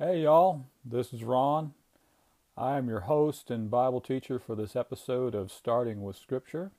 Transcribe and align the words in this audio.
Hey, 0.00 0.22
y'all, 0.22 0.66
this 0.84 1.12
is 1.12 1.24
Ron. 1.24 1.74
I 2.56 2.78
am 2.78 2.88
your 2.88 3.00
host 3.00 3.50
and 3.50 3.68
Bible 3.68 4.00
teacher 4.00 4.38
for 4.38 4.54
this 4.54 4.76
episode 4.76 5.34
of 5.34 5.50
Starting 5.50 6.04
with 6.04 6.14
Scripture. 6.14 6.70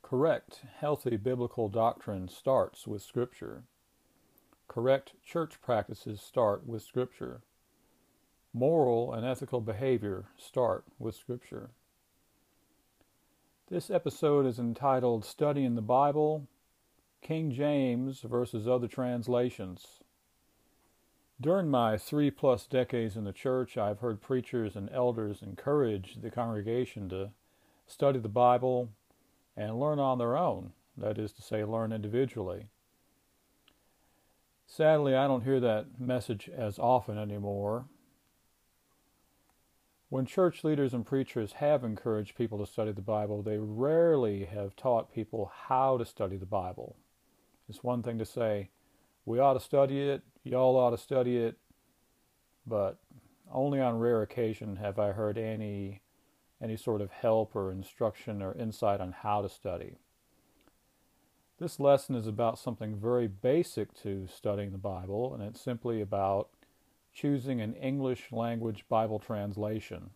Correct, 0.00 0.62
healthy 0.80 1.18
biblical 1.18 1.68
doctrine 1.68 2.26
starts 2.28 2.86
with 2.86 3.02
Scripture. 3.02 3.64
Correct 4.68 5.12
church 5.22 5.60
practices 5.60 6.22
start 6.22 6.66
with 6.66 6.80
Scripture. 6.80 7.42
Moral 8.54 9.12
and 9.12 9.26
ethical 9.26 9.60
behavior 9.60 10.28
start 10.38 10.84
with 10.98 11.14
Scripture. 11.14 11.72
This 13.68 13.90
episode 13.90 14.46
is 14.46 14.58
entitled 14.58 15.26
Studying 15.26 15.74
the 15.74 15.82
Bible, 15.82 16.46
King 17.20 17.52
James 17.52 18.22
versus 18.22 18.66
Other 18.66 18.88
Translations. 18.88 19.98
During 21.40 21.68
my 21.68 21.96
three 21.96 22.32
plus 22.32 22.66
decades 22.66 23.16
in 23.16 23.22
the 23.22 23.32
church, 23.32 23.76
I've 23.78 24.00
heard 24.00 24.20
preachers 24.20 24.74
and 24.74 24.90
elders 24.92 25.40
encourage 25.40 26.16
the 26.20 26.30
congregation 26.30 27.08
to 27.10 27.30
study 27.86 28.18
the 28.18 28.28
Bible 28.28 28.88
and 29.56 29.78
learn 29.78 30.00
on 30.00 30.18
their 30.18 30.36
own, 30.36 30.72
that 30.96 31.16
is 31.16 31.32
to 31.32 31.42
say, 31.42 31.64
learn 31.64 31.92
individually. 31.92 32.66
Sadly, 34.66 35.14
I 35.14 35.28
don't 35.28 35.44
hear 35.44 35.60
that 35.60 36.00
message 36.00 36.50
as 36.54 36.76
often 36.78 37.16
anymore. 37.16 37.86
When 40.08 40.26
church 40.26 40.64
leaders 40.64 40.92
and 40.92 41.06
preachers 41.06 41.52
have 41.54 41.84
encouraged 41.84 42.36
people 42.36 42.58
to 42.58 42.70
study 42.70 42.92
the 42.92 43.00
Bible, 43.00 43.42
they 43.42 43.58
rarely 43.58 44.46
have 44.46 44.74
taught 44.74 45.14
people 45.14 45.52
how 45.68 45.98
to 45.98 46.04
study 46.04 46.36
the 46.36 46.46
Bible. 46.46 46.96
It's 47.68 47.84
one 47.84 48.02
thing 48.02 48.18
to 48.18 48.26
say, 48.26 48.70
we 49.24 49.38
ought 49.38 49.52
to 49.52 49.60
study 49.60 50.00
it, 50.00 50.22
y'all 50.48 50.76
ought 50.76 50.90
to 50.90 50.98
study 50.98 51.36
it, 51.36 51.58
but 52.66 52.98
only 53.52 53.80
on 53.80 53.98
rare 53.98 54.22
occasion 54.22 54.76
have 54.76 54.98
I 54.98 55.12
heard 55.12 55.38
any 55.38 56.00
any 56.60 56.76
sort 56.76 57.00
of 57.00 57.12
help 57.12 57.54
or 57.54 57.70
instruction 57.70 58.42
or 58.42 58.52
insight 58.54 59.00
on 59.00 59.12
how 59.12 59.40
to 59.40 59.48
study. 59.48 59.98
This 61.60 61.78
lesson 61.78 62.16
is 62.16 62.26
about 62.26 62.58
something 62.58 62.96
very 62.96 63.28
basic 63.28 63.94
to 64.02 64.26
studying 64.26 64.72
the 64.72 64.78
Bible, 64.78 65.32
and 65.32 65.42
it's 65.42 65.60
simply 65.60 66.00
about 66.00 66.48
choosing 67.12 67.60
an 67.60 67.74
English 67.74 68.32
language 68.32 68.84
Bible 68.88 69.20
translation. 69.20 70.10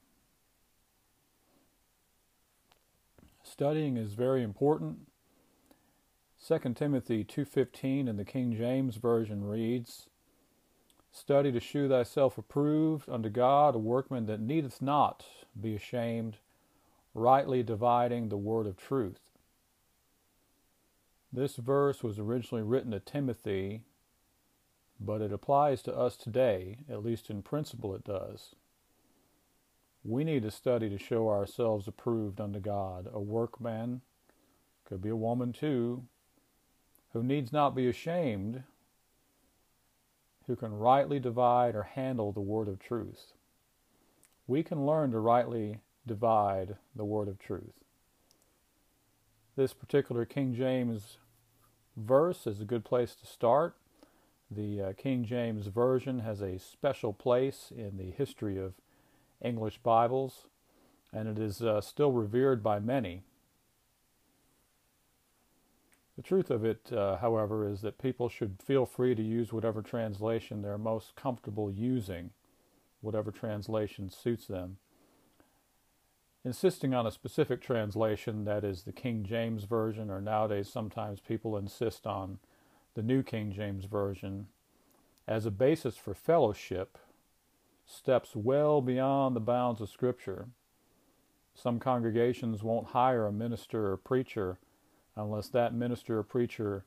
Studying 3.44 3.96
is 3.96 4.14
very 4.14 4.42
important. 4.42 5.06
2 6.44 6.74
Timothy 6.74 7.24
2:15 7.24 8.08
in 8.08 8.16
the 8.16 8.24
King 8.24 8.52
James 8.52 8.96
version 8.96 9.44
reads, 9.44 10.08
"Study 11.12 11.52
to 11.52 11.60
shew 11.60 11.88
thyself 11.88 12.38
approved 12.38 13.08
unto 13.08 13.28
God, 13.28 13.74
a 13.74 13.78
workman 13.78 14.26
that 14.26 14.40
needeth 14.40 14.82
not 14.82 15.24
be 15.60 15.74
ashamed, 15.74 16.38
rightly 17.14 17.62
dividing 17.62 18.28
the 18.28 18.36
word 18.36 18.66
of 18.66 18.76
truth." 18.76 19.20
This 21.32 21.56
verse 21.56 22.02
was 22.02 22.18
originally 22.18 22.64
written 22.64 22.90
to 22.90 23.00
Timothy 23.00 23.84
but 25.04 25.20
it 25.20 25.32
applies 25.32 25.82
to 25.82 25.96
us 25.96 26.16
today, 26.16 26.78
at 26.88 27.02
least 27.02 27.28
in 27.28 27.42
principle 27.42 27.94
it 27.94 28.04
does. 28.04 28.54
We 30.04 30.24
need 30.24 30.42
to 30.42 30.50
study 30.50 30.88
to 30.90 30.98
show 30.98 31.28
ourselves 31.28 31.88
approved 31.88 32.40
unto 32.40 32.60
God, 32.60 33.08
a 33.12 33.20
workman, 33.20 34.02
could 34.84 35.00
be 35.00 35.08
a 35.08 35.16
woman 35.16 35.52
too, 35.52 36.04
who 37.12 37.22
needs 37.22 37.52
not 37.52 37.74
be 37.74 37.88
ashamed, 37.88 38.64
who 40.52 40.56
can 40.56 40.78
rightly 40.78 41.18
divide 41.18 41.74
or 41.74 41.84
handle 41.84 42.30
the 42.30 42.40
word 42.42 42.68
of 42.68 42.78
truth. 42.78 43.32
We 44.46 44.62
can 44.62 44.84
learn 44.84 45.10
to 45.12 45.18
rightly 45.18 45.78
divide 46.06 46.76
the 46.94 47.06
word 47.06 47.26
of 47.26 47.38
truth. 47.38 47.72
This 49.56 49.72
particular 49.72 50.26
King 50.26 50.54
James 50.54 51.16
verse 51.96 52.46
is 52.46 52.60
a 52.60 52.66
good 52.66 52.84
place 52.84 53.14
to 53.14 53.24
start 53.24 53.76
the 54.50 54.82
uh, 54.82 54.92
King 54.92 55.24
James 55.24 55.68
Version 55.68 56.18
has 56.18 56.42
a 56.42 56.58
special 56.58 57.14
place 57.14 57.72
in 57.74 57.96
the 57.96 58.10
history 58.10 58.58
of 58.58 58.74
English 59.42 59.78
Bibles, 59.78 60.48
and 61.14 61.26
it 61.26 61.38
is 61.38 61.62
uh, 61.62 61.80
still 61.80 62.12
revered 62.12 62.62
by 62.62 62.78
many. 62.78 63.22
The 66.22 66.28
truth 66.28 66.52
of 66.52 66.64
it, 66.64 66.92
uh, 66.92 67.16
however, 67.16 67.68
is 67.68 67.80
that 67.80 67.98
people 67.98 68.28
should 68.28 68.62
feel 68.64 68.86
free 68.86 69.12
to 69.16 69.22
use 69.22 69.52
whatever 69.52 69.82
translation 69.82 70.62
they're 70.62 70.78
most 70.78 71.16
comfortable 71.16 71.68
using, 71.68 72.30
whatever 73.00 73.32
translation 73.32 74.08
suits 74.08 74.46
them. 74.46 74.76
Insisting 76.44 76.94
on 76.94 77.08
a 77.08 77.10
specific 77.10 77.60
translation, 77.60 78.44
that 78.44 78.62
is 78.62 78.84
the 78.84 78.92
King 78.92 79.24
James 79.24 79.64
Version, 79.64 80.10
or 80.10 80.20
nowadays 80.20 80.68
sometimes 80.68 81.18
people 81.18 81.56
insist 81.56 82.06
on 82.06 82.38
the 82.94 83.02
New 83.02 83.24
King 83.24 83.50
James 83.50 83.86
Version, 83.86 84.46
as 85.26 85.44
a 85.44 85.50
basis 85.50 85.96
for 85.96 86.14
fellowship 86.14 86.98
steps 87.84 88.36
well 88.36 88.80
beyond 88.80 89.34
the 89.34 89.40
bounds 89.40 89.80
of 89.80 89.90
Scripture. 89.90 90.46
Some 91.52 91.80
congregations 91.80 92.62
won't 92.62 92.90
hire 92.90 93.26
a 93.26 93.32
minister 93.32 93.90
or 93.90 93.96
preacher 93.96 94.58
unless 95.16 95.48
that 95.48 95.74
minister 95.74 96.18
or 96.18 96.22
preacher 96.22 96.84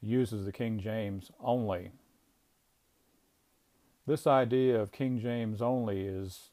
uses 0.00 0.44
the 0.44 0.52
King 0.52 0.78
James 0.78 1.30
only. 1.40 1.92
This 4.06 4.26
idea 4.26 4.80
of 4.80 4.92
King 4.92 5.20
James 5.20 5.60
only 5.60 6.00
is 6.00 6.50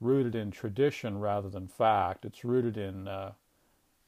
rooted 0.00 0.34
in 0.34 0.50
tradition 0.50 1.18
rather 1.18 1.48
than 1.48 1.66
fact. 1.66 2.24
It's 2.24 2.44
rooted 2.44 2.76
in 2.76 3.08
uh, 3.08 3.32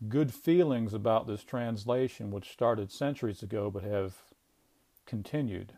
good 0.09 0.33
feelings 0.33 0.93
about 0.93 1.27
this 1.27 1.43
translation, 1.43 2.31
which 2.31 2.53
started 2.53 2.93
centuries 2.93 3.43
ago 3.43 3.71
but 3.71 3.83
have 3.83 4.17
continued. 5.07 5.73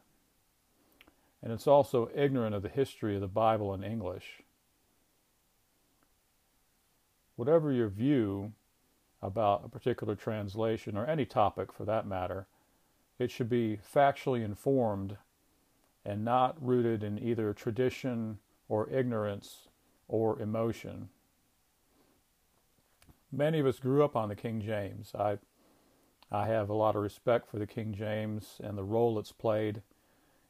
And 1.43 1.53
it's 1.53 1.67
also 1.67 2.11
ignorant 2.15 2.55
of 2.55 2.62
the 2.62 2.69
history 2.69 3.15
of 3.15 3.21
the 3.21 3.28
Bible 3.28 3.72
in 3.72 3.82
English. 3.82 4.43
Whatever 7.37 7.72
your 7.72 7.88
view 7.88 8.53
about 9.22 9.62
a 9.64 9.69
particular 9.69 10.14
translation, 10.14 10.97
or 10.97 11.06
any 11.06 11.25
topic 11.25 11.72
for 11.72 11.84
that 11.84 12.06
matter, 12.06 12.47
it 13.19 13.31
should 13.31 13.48
be 13.48 13.78
factually 13.94 14.44
informed 14.44 15.16
and 16.04 16.25
not 16.25 16.56
rooted 16.64 17.03
in 17.03 17.19
either 17.19 17.53
tradition 17.53 18.38
or 18.69 18.88
ignorance 18.88 19.69
or 20.08 20.41
emotion. 20.41 21.10
Many 23.31 23.60
of 23.60 23.66
us 23.66 23.78
grew 23.78 24.03
up 24.03 24.16
on 24.16 24.28
the 24.28 24.34
King 24.34 24.60
James. 24.60 25.12
I, 25.14 25.38
I 26.32 26.47
have 26.47 26.69
a 26.69 26.75
lot 26.75 26.97
of 26.97 27.02
respect 27.02 27.48
for 27.48 27.58
the 27.58 27.66
King 27.66 27.94
James 27.94 28.60
and 28.62 28.76
the 28.76 28.84
role 28.84 29.19
it's 29.19 29.32
played 29.32 29.82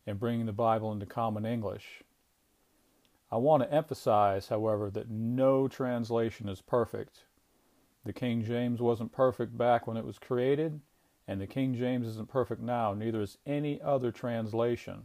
in 0.06 0.16
bringing 0.16 0.46
the 0.46 0.52
Bible 0.52 0.92
into 0.92 1.06
common 1.06 1.44
English. 1.44 2.02
I 3.32 3.36
want 3.36 3.62
to 3.62 3.72
emphasize, 3.72 4.48
however, 4.48 4.90
that 4.90 5.10
no 5.10 5.68
translation 5.68 6.48
is 6.48 6.62
perfect. 6.62 7.24
The 8.04 8.12
King 8.12 8.44
James 8.44 8.80
wasn't 8.80 9.12
perfect 9.12 9.56
back 9.56 9.86
when 9.86 9.96
it 9.96 10.04
was 10.04 10.18
created, 10.18 10.80
and 11.28 11.40
the 11.40 11.46
King 11.46 11.74
James 11.74 12.06
isn't 12.06 12.28
perfect 12.28 12.60
now, 12.60 12.94
neither 12.94 13.20
is 13.20 13.38
any 13.46 13.80
other 13.80 14.10
translation. 14.10 15.04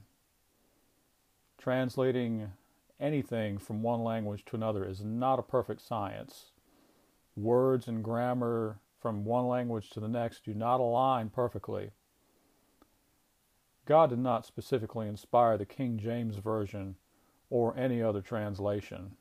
Translating 1.57 2.51
anything 2.99 3.57
from 3.57 3.81
one 3.81 4.03
language 4.03 4.45
to 4.45 4.55
another 4.55 4.85
is 4.85 5.03
not 5.03 5.39
a 5.39 5.43
perfect 5.43 5.81
science 5.81 6.51
words 7.35 7.87
and 7.87 8.03
grammar 8.03 8.79
from 8.99 9.25
one 9.25 9.47
language 9.47 9.89
to 9.89 9.99
the 9.99 10.07
next 10.07 10.45
do 10.45 10.53
not 10.53 10.79
align 10.79 11.29
perfectly. 11.29 11.91
God 13.85 14.09
did 14.09 14.19
not 14.19 14.45
specifically 14.45 15.07
inspire 15.07 15.57
the 15.57 15.65
King 15.65 15.99
James 15.99 16.37
Version 16.37 16.95
or 17.49 17.77
any 17.77 18.01
other 18.01 18.21
translation. 18.21 19.11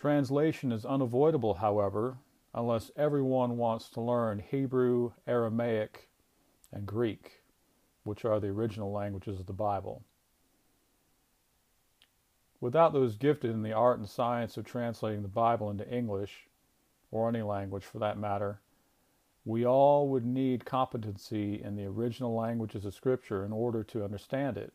Translation 0.00 0.72
is 0.72 0.86
unavoidable, 0.86 1.54
however, 1.54 2.16
unless 2.54 2.90
everyone 2.96 3.58
wants 3.58 3.90
to 3.90 4.00
learn 4.00 4.38
Hebrew, 4.38 5.12
Aramaic, 5.26 6.08
and 6.72 6.86
Greek, 6.86 7.42
which 8.04 8.24
are 8.24 8.40
the 8.40 8.48
original 8.48 8.90
languages 8.90 9.38
of 9.38 9.46
the 9.46 9.52
Bible. 9.52 10.02
Without 12.62 12.94
those 12.94 13.16
gifted 13.16 13.50
in 13.50 13.62
the 13.62 13.74
art 13.74 13.98
and 13.98 14.08
science 14.08 14.56
of 14.56 14.64
translating 14.64 15.20
the 15.20 15.28
Bible 15.28 15.70
into 15.70 15.86
English, 15.94 16.48
or 17.10 17.28
any 17.28 17.42
language 17.42 17.84
for 17.84 17.98
that 17.98 18.18
matter, 18.18 18.60
we 19.44 19.66
all 19.66 20.08
would 20.08 20.24
need 20.24 20.64
competency 20.64 21.62
in 21.62 21.76
the 21.76 21.84
original 21.84 22.34
languages 22.34 22.86
of 22.86 22.94
Scripture 22.94 23.44
in 23.44 23.52
order 23.52 23.84
to 23.84 24.04
understand 24.04 24.56
it. 24.56 24.72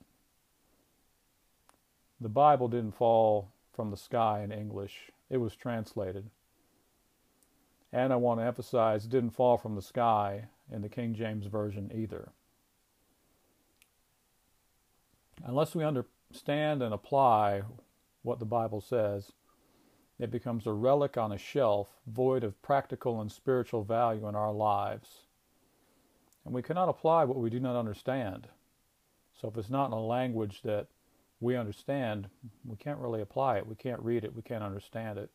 The 2.22 2.30
Bible 2.30 2.68
didn't 2.68 2.96
fall 2.96 3.50
from 3.74 3.90
the 3.90 3.98
sky 3.98 4.42
in 4.42 4.52
English, 4.52 5.12
it 5.30 5.38
was 5.38 5.56
translated. 5.56 6.30
And 7.92 8.12
I 8.12 8.18
want 8.18 8.40
to 8.40 8.46
emphasize, 8.46 9.06
it 9.06 9.12
didn't 9.12 9.32
fall 9.32 9.58
from 9.58 9.76
the 9.76 9.82
sky 9.82 10.46
in 10.72 10.82
the 10.82 10.90
King 10.90 11.14
James 11.16 11.46
Version 11.46 11.92
either. 11.94 12.30
Unless 15.44 15.76
we 15.76 15.84
understand 15.84 16.82
and 16.82 16.94
apply 16.94 17.64
what 18.24 18.40
the 18.40 18.46
Bible 18.46 18.82
says, 18.82 19.32
it 20.18 20.32
becomes 20.32 20.66
a 20.66 20.72
relic 20.72 21.18
on 21.18 21.32
a 21.32 21.38
shelf, 21.38 21.90
void 22.08 22.44
of 22.44 22.62
practical 22.62 23.22
and 23.22 23.32
spiritual 23.32 23.84
value 23.84 24.28
in 24.28 24.36
our 24.36 24.54
lives. 24.54 25.22
And 26.46 26.54
we 26.54 26.62
cannot 26.62 26.90
apply 26.90 27.26
what 27.26 27.38
we 27.38 27.50
do 27.50 27.60
not 27.60 27.78
understand. 27.78 28.48
So 29.40 29.50
if 29.50 29.58
it's 29.58 29.70
not 29.70 29.88
in 29.88 29.94
a 29.94 30.06
language 30.06 30.62
that 30.64 30.88
we 31.40 31.56
understand, 31.56 32.30
we 32.66 32.76
can't 32.76 33.00
really 33.00 33.22
apply 33.22 33.58
it. 33.58 33.68
We 33.68 33.76
can't 33.76 34.02
read 34.02 34.24
it. 34.24 34.36
We 34.36 34.42
can't 34.42 34.64
understand 34.64 35.18
it. 35.18 35.30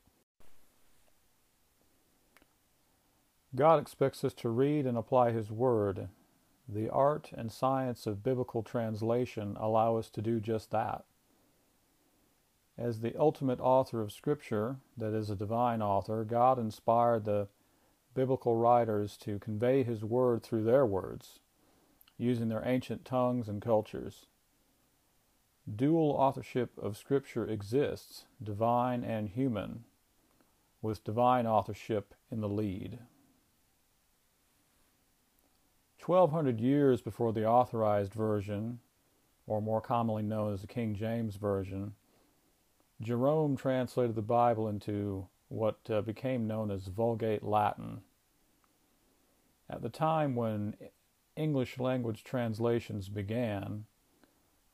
God 3.55 3.81
expects 3.81 4.23
us 4.25 4.33
to 4.35 4.49
read 4.49 4.87
and 4.87 4.97
apply 4.97 5.33
His 5.33 5.51
Word. 5.51 6.09
The 6.69 6.89
art 6.89 7.31
and 7.37 7.51
science 7.51 8.07
of 8.07 8.23
biblical 8.23 8.63
translation 8.63 9.57
allow 9.59 9.97
us 9.97 10.09
to 10.11 10.23
do 10.23 10.39
just 10.39 10.71
that. 10.71 11.05
As 12.79 13.01
the 13.01 13.19
ultimate 13.19 13.61
author 13.61 14.01
of 14.01 14.13
Scripture, 14.13 14.77
that 14.97 15.13
is, 15.13 15.29
a 15.31 15.37
divine 15.37 15.83
author, 15.83 16.25
God 16.25 16.59
inspired 16.59 17.25
the 17.25 17.49
biblical 18.15 18.57
writers 18.57 19.17
to 19.19 19.39
convey 19.39 19.83
His 19.83 20.05
Word 20.05 20.43
through 20.43 20.65
their 20.65 20.87
words, 20.87 21.41
using 22.17 22.49
their 22.49 22.63
ancient 22.65 23.05
tongues 23.05 23.49
and 23.49 23.61
cultures. 23.61 24.27
Dual 25.69 26.11
authorship 26.11 26.77
of 26.79 26.97
Scripture 26.97 27.47
exists, 27.47 28.25
divine 28.43 29.05
and 29.05 29.29
human, 29.29 29.85
with 30.83 31.05
divine 31.05 31.47
authorship 31.47 32.15
in 32.31 32.41
the 32.41 32.49
lead. 32.49 32.99
1200 36.05 36.61
years 36.61 37.03
before 37.03 37.33
the 37.33 37.47
authorized 37.47 38.15
version, 38.15 38.81
or 39.47 39.61
more 39.61 39.81
commonly 39.81 40.23
known 40.23 40.53
as 40.55 40.63
the 40.63 40.67
King 40.67 40.95
James 40.95 41.37
Version, 41.37 41.95
Jerome 43.03 43.57
translated 43.57 44.15
the 44.15 44.23
Bible 44.23 44.69
into 44.69 45.29
what 45.49 45.79
uh, 45.91 46.01
became 46.01 46.47
known 46.47 46.71
as 46.71 46.87
Vulgate 46.87 47.43
Latin. 47.43 48.01
At 49.69 49.83
the 49.83 49.89
time 49.89 50.35
when 50.35 50.75
English 51.37 51.79
language 51.79 52.25
translations 52.25 53.09
began, 53.09 53.85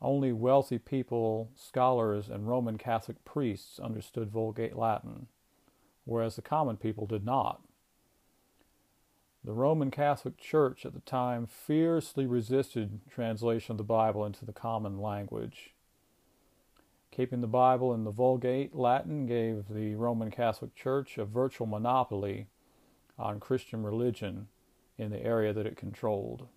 only 0.01 0.33
wealthy 0.33 0.79
people, 0.79 1.51
scholars, 1.57 2.29
and 2.29 2.49
Roman 2.49 2.79
Catholic 2.79 3.25
priests 3.25 3.79
understood 3.79 4.31
Vulgate 4.31 4.77
Latin, 4.77 5.27
whereas 6.05 6.37
the 6.37 6.43
common 6.43 6.77
people 6.77 7.07
did 7.07 7.25
not. 7.25 7.63
The 9.43 9.53
Roman 9.53 9.91
Catholic 9.91 10.37
Church 10.39 10.85
at 10.85 10.93
the 10.93 11.01
time 11.01 11.47
fiercely 11.47 12.27
resisted 12.27 13.01
translation 13.09 13.73
of 13.73 13.79
the 13.79 13.85
Bible 13.85 14.27
into 14.27 14.45
the 14.45 14.53
common 14.53 15.01
language. 15.01 15.73
Keeping 17.13 17.41
the 17.41 17.47
Bible 17.47 17.95
in 17.95 18.05
the 18.05 18.11
Vulgate 18.11 18.75
Latin 18.75 19.25
gave 19.25 19.69
the 19.71 19.95
Roman 19.95 20.31
Catholic 20.31 20.75
Church 20.75 21.17
a 21.17 21.25
virtual 21.25 21.67
monopoly 21.67 22.49
on 23.19 23.41
Christian 23.41 23.83
religion 23.83 24.49
in 24.99 25.11
the 25.11 25.25
area 25.25 25.53
that 25.53 25.65
it 25.65 25.77
controlled. 25.77 26.49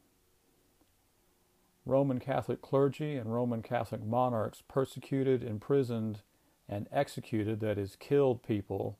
Roman 1.86 2.20
Catholic 2.20 2.62
clergy 2.62 3.16
and 3.16 3.34
Roman 3.34 3.62
Catholic 3.62 4.04
monarchs 4.04 4.62
persecuted, 4.68 5.44
imprisoned, 5.44 6.22
and 6.68 6.88
executed, 6.92 7.60
that 7.62 7.78
is, 7.78 7.96
killed 7.96 8.44
people 8.44 8.98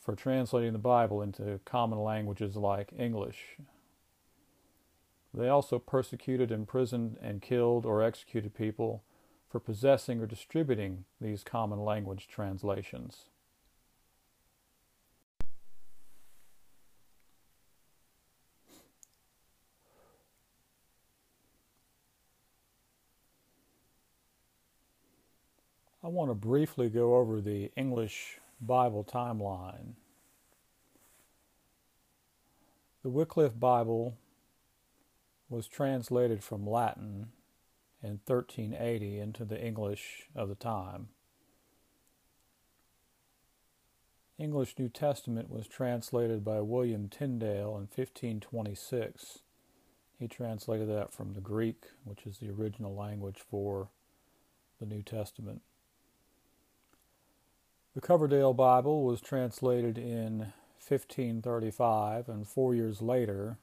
for 0.00 0.14
translating 0.14 0.72
the 0.72 0.78
Bible 0.78 1.20
into 1.20 1.60
common 1.64 1.98
languages 1.98 2.56
like 2.56 2.92
English. 2.96 3.56
They 5.32 5.48
also 5.48 5.78
persecuted, 5.78 6.50
imprisoned, 6.50 7.16
and 7.20 7.42
killed 7.42 7.86
or 7.86 8.02
executed 8.02 8.54
people 8.54 9.02
for 9.48 9.60
possessing 9.60 10.20
or 10.20 10.26
distributing 10.26 11.04
these 11.20 11.42
common 11.44 11.80
language 11.84 12.28
translations. 12.28 13.29
Want 26.10 26.30
to 26.30 26.34
briefly 26.34 26.88
go 26.88 27.16
over 27.16 27.40
the 27.40 27.70
English 27.76 28.38
Bible 28.60 29.04
timeline. 29.04 29.94
The 33.02 33.08
Wycliffe 33.08 33.58
Bible 33.58 34.16
was 35.48 35.66
translated 35.66 36.44
from 36.44 36.68
Latin 36.68 37.28
in 38.02 38.20
1380 38.26 39.18
into 39.18 39.44
the 39.44 39.60
English 39.60 40.28
of 40.34 40.48
the 40.48 40.54
time. 40.54 41.08
English 44.38 44.78
New 44.78 44.88
Testament 44.88 45.50
was 45.50 45.66
translated 45.66 46.42
by 46.42 46.60
William 46.60 47.08
Tyndale 47.08 47.76
in 47.76 47.88
1526. 47.94 49.40
He 50.18 50.28
translated 50.28 50.88
that 50.88 51.12
from 51.12 51.34
the 51.34 51.40
Greek, 51.40 51.84
which 52.04 52.26
is 52.26 52.38
the 52.38 52.50
original 52.50 52.94
language 52.94 53.42
for 53.50 53.90
the 54.78 54.86
New 54.86 55.02
Testament. 55.02 55.60
The 57.92 58.00
Coverdale 58.00 58.54
Bible 58.54 59.02
was 59.02 59.20
translated 59.20 59.98
in 59.98 60.52
1535, 60.86 62.28
and 62.28 62.46
four 62.46 62.72
years 62.72 63.02
later, 63.02 63.58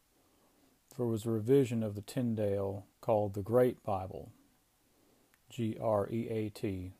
there 0.98 1.06
was 1.06 1.26
a 1.26 1.30
revision 1.30 1.82
of 1.82 1.96
the 1.96 2.02
Tyndale 2.02 2.86
called 3.00 3.36
the 3.36 3.42
Great 3.42 3.82
Bible, 3.86 4.34
G 5.50 5.78
R 5.80 6.10
E 6.12 6.28
A 6.28 6.50
T. 6.50 6.92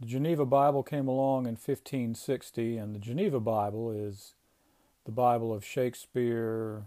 The 0.00 0.06
Geneva 0.06 0.46
Bible 0.46 0.82
came 0.82 1.06
along 1.06 1.44
in 1.44 1.56
1560, 1.56 2.78
and 2.78 2.94
the 2.94 3.00
Geneva 3.00 3.40
Bible 3.40 3.90
is 3.90 4.32
the 5.04 5.12
Bible 5.12 5.52
of 5.52 5.62
Shakespeare, 5.62 6.84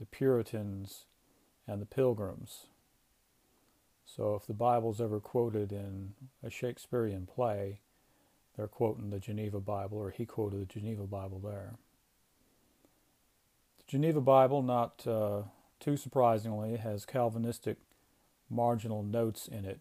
the 0.00 0.06
Puritans, 0.06 1.04
and 1.68 1.80
the 1.80 1.86
Pilgrims. 1.86 2.66
So 4.14 4.36
if 4.36 4.46
the 4.46 4.54
Bible's 4.54 5.00
ever 5.00 5.18
quoted 5.18 5.72
in 5.72 6.14
a 6.42 6.48
Shakespearean 6.48 7.26
play, 7.26 7.80
they're 8.56 8.68
quoting 8.68 9.10
the 9.10 9.18
Geneva 9.18 9.58
Bible, 9.58 9.98
or 9.98 10.10
he 10.10 10.24
quoted 10.24 10.60
the 10.60 10.66
Geneva 10.66 11.02
Bible 11.02 11.40
there. 11.40 11.74
The 13.78 13.84
Geneva 13.88 14.20
Bible, 14.20 14.62
not 14.62 15.04
uh, 15.04 15.42
too 15.80 15.96
surprisingly, 15.96 16.76
has 16.76 17.04
Calvinistic 17.04 17.78
marginal 18.48 19.02
notes 19.02 19.48
in 19.48 19.64
it, 19.64 19.80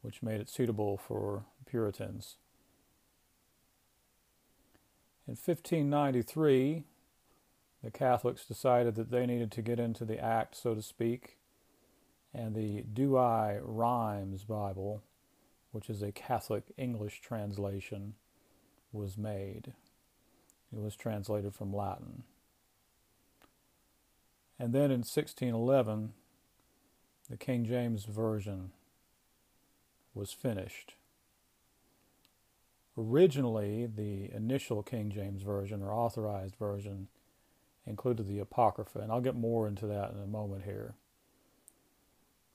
which 0.00 0.22
made 0.22 0.40
it 0.40 0.48
suitable 0.48 0.96
for 0.96 1.44
Puritans. 1.66 2.36
In 5.26 5.32
1593, 5.32 6.84
the 7.82 7.90
Catholics 7.90 8.46
decided 8.46 8.94
that 8.94 9.10
they 9.10 9.26
needed 9.26 9.50
to 9.52 9.62
get 9.62 9.80
into 9.80 10.04
the 10.04 10.20
act, 10.20 10.54
so 10.54 10.74
to 10.74 10.82
speak, 10.82 11.38
and 12.34 12.54
the 12.54 12.82
Douay-Rheims 12.92 14.44
Bible, 14.44 15.02
which 15.70 15.88
is 15.88 16.02
a 16.02 16.12
Catholic 16.12 16.64
English 16.76 17.20
translation, 17.20 18.14
was 18.92 19.16
made. 19.16 19.72
It 20.72 20.80
was 20.80 20.96
translated 20.96 21.54
from 21.54 21.74
Latin. 21.74 22.24
And 24.58 24.72
then 24.72 24.90
in 24.90 25.00
1611, 25.00 26.12
the 27.30 27.36
King 27.36 27.64
James 27.64 28.04
Version 28.04 28.72
was 30.14 30.32
finished. 30.32 30.94
Originally, 32.96 33.86
the 33.86 34.32
initial 34.32 34.82
King 34.82 35.10
James 35.10 35.42
Version 35.42 35.82
or 35.82 35.92
authorized 35.92 36.54
version 36.56 37.08
included 37.86 38.28
the 38.28 38.38
Apocrypha, 38.38 39.00
and 39.00 39.10
I'll 39.10 39.20
get 39.20 39.34
more 39.34 39.66
into 39.66 39.86
that 39.86 40.12
in 40.12 40.20
a 40.20 40.26
moment 40.26 40.64
here. 40.64 40.94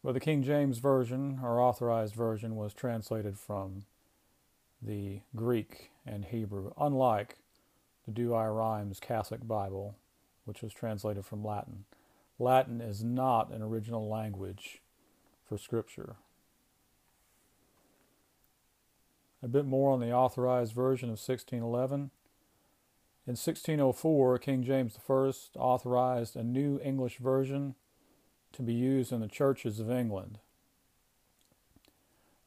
Well, 0.01 0.13
the 0.13 0.21
King 0.21 0.43
James 0.43 0.77
Version, 0.77 1.41
or 1.43 1.59
Authorized 1.59 2.15
Version, 2.15 2.55
was 2.55 2.73
translated 2.73 3.37
from 3.37 3.83
the 4.81 5.19
Greek 5.35 5.91
and 6.05 6.23
Hebrew, 6.23 6.71
unlike 6.79 7.39
the 8.05 8.13
Douay-Rheims 8.13 9.01
Catholic 9.01 9.45
Bible, 9.45 9.97
which 10.45 10.61
was 10.61 10.71
translated 10.71 11.25
from 11.25 11.43
Latin. 11.43 11.83
Latin 12.39 12.79
is 12.79 13.03
not 13.03 13.51
an 13.51 13.61
original 13.61 14.07
language 14.07 14.81
for 15.43 15.57
Scripture. 15.57 16.15
A 19.43 19.49
bit 19.49 19.65
more 19.65 19.91
on 19.91 19.99
the 19.99 20.13
Authorized 20.13 20.73
Version 20.73 21.09
of 21.09 21.19
1611. 21.19 22.11
In 23.27 23.31
1604, 23.31 24.39
King 24.39 24.63
James 24.63 24.97
I 25.09 25.59
authorized 25.59 26.37
a 26.37 26.43
new 26.43 26.79
English 26.81 27.17
version 27.17 27.75
to 28.53 28.61
be 28.61 28.73
used 28.73 29.11
in 29.11 29.21
the 29.21 29.27
churches 29.27 29.79
of 29.79 29.89
England. 29.89 30.39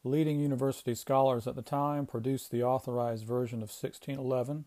Leading 0.03 0.39
university 0.39 0.95
scholars 0.95 1.47
at 1.47 1.55
the 1.55 1.61
time 1.61 2.05
produced 2.05 2.51
the 2.51 2.63
authorized 2.63 3.25
version 3.25 3.59
of 3.59 3.69
1611, 3.69 4.65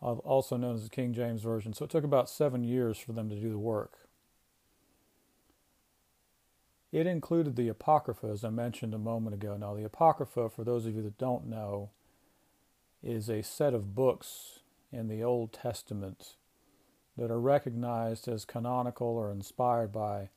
also 0.00 0.56
known 0.56 0.74
as 0.74 0.84
the 0.84 0.90
King 0.90 1.12
James 1.12 1.42
Version, 1.42 1.72
so 1.74 1.84
it 1.84 1.90
took 1.90 2.04
about 2.04 2.30
seven 2.30 2.64
years 2.64 2.98
for 2.98 3.12
them 3.12 3.28
to 3.28 3.36
do 3.36 3.50
the 3.50 3.58
work. 3.58 4.08
It 6.90 7.06
included 7.06 7.56
the 7.56 7.68
Apocrypha, 7.68 8.26
as 8.26 8.44
I 8.44 8.50
mentioned 8.50 8.94
a 8.94 8.98
moment 8.98 9.34
ago. 9.34 9.56
Now, 9.56 9.74
the 9.74 9.84
Apocrypha, 9.84 10.50
for 10.50 10.64
those 10.64 10.86
of 10.86 10.94
you 10.94 11.02
that 11.02 11.18
don't 11.18 11.46
know, 11.46 11.90
is 13.02 13.28
a 13.28 13.42
set 13.42 13.74
of 13.74 13.94
books 13.94 14.60
in 14.92 15.08
the 15.08 15.22
Old 15.22 15.52
Testament 15.52 16.36
that 17.16 17.30
are 17.30 17.40
recognized 17.40 18.28
as 18.28 18.44
canonical 18.44 19.06
or 19.06 19.30
inspired 19.30 19.92
by 19.92 20.30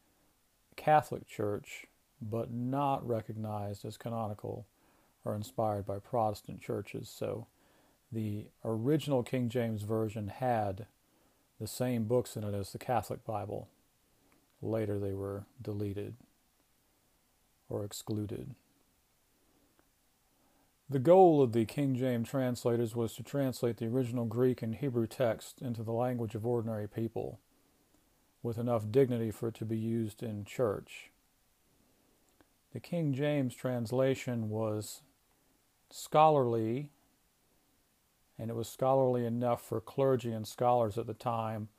Catholic 0.76 1.28
Church, 1.28 1.86
but 2.22 2.52
not 2.52 3.08
recognized 3.08 3.86
as 3.86 3.98
canonical 3.98 4.66
or 5.24 5.36
inspired 5.36 5.86
by 5.86 6.00
Protestant 6.00 6.62
churches. 6.62 7.10
So 7.10 7.48
the 8.12 8.48
original 8.64 9.24
King 9.24 9.50
James 9.50 9.84
Version 9.84 10.28
had 10.28 10.86
the 11.60 11.68
same 11.68 12.04
books 12.06 12.36
in 12.36 12.44
it 12.44 12.54
as 12.54 12.72
the 12.72 12.78
Catholic 12.78 13.24
Bible. 13.26 13.70
Later 14.62 15.00
they 15.00 15.14
were 15.14 15.46
deleted 15.62 16.16
or 17.70 17.84
excluded. 17.84 18.56
The 20.88 21.00
goal 21.00 21.42
of 21.42 21.54
the 21.54 21.66
King 21.66 21.96
James 21.96 22.30
translators 22.30 22.96
was 22.96 23.16
to 23.16 23.24
translate 23.24 23.78
the 23.78 23.88
original 23.88 24.26
Greek 24.26 24.62
and 24.62 24.76
Hebrew 24.76 25.08
text 25.08 25.60
into 25.60 25.82
the 25.82 25.92
language 25.92 26.36
of 26.36 26.46
ordinary 26.46 26.88
people 26.88 27.40
with 28.44 28.60
enough 28.60 28.92
dignity 28.92 29.32
for 29.32 29.48
it 29.48 29.56
to 29.56 29.66
be 29.66 29.78
used 29.78 30.22
in 30.22 30.46
church. 30.46 31.10
The 32.72 32.80
King 32.80 33.14
James 33.14 33.56
translation 33.56 34.50
was 34.50 35.02
scholarly, 35.90 36.92
and 38.38 38.52
it 38.52 38.56
was 38.56 38.70
scholarly 38.70 39.26
enough 39.26 39.64
for 39.64 39.82
clergy 39.82 40.32
and 40.32 40.48
scholars 40.48 41.00
at 41.00 41.08
the 41.08 41.16
time, 41.16 41.70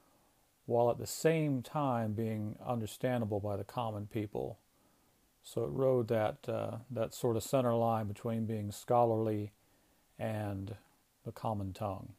while 0.65 0.91
at 0.91 0.99
the 0.99 1.07
same 1.07 1.63
time 1.63 2.15
being 2.15 2.57
understandable 2.67 3.39
by 3.39 3.57
the 3.57 3.63
common 3.63 4.09
people. 4.09 4.59
So 5.47 5.63
it 5.63 5.71
rode 5.71 6.09
that 6.09 6.49
uh, 6.49 6.79
that 6.91 7.15
sort 7.15 7.37
of 7.37 7.43
center 7.45 7.73
line 7.73 8.09
between 8.09 8.47
being 8.47 8.73
scholarly 8.73 9.53
and 10.19 10.75
the 11.25 11.31
common 11.31 11.73
tongue. 11.73 12.15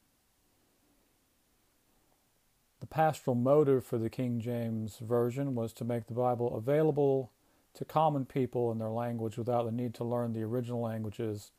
The 2.80 2.88
pastoral 2.88 3.36
motive 3.36 3.84
for 3.84 3.98
the 3.98 4.10
King 4.10 4.40
James 4.40 5.00
Version 5.00 5.56
was 5.56 5.74
to 5.74 5.84
make 5.84 6.08
the 6.08 6.14
Bible 6.14 6.56
available 6.56 7.34
to 7.74 7.84
common 7.84 8.26
people 8.26 8.72
in 8.72 8.78
their 8.78 8.90
language 8.90 9.38
without 9.38 9.66
the 9.66 9.74
need 9.74 9.94
to 9.96 10.06
learn 10.06 10.32
the 10.32 10.44
original 10.44 10.80
languages 10.80 11.52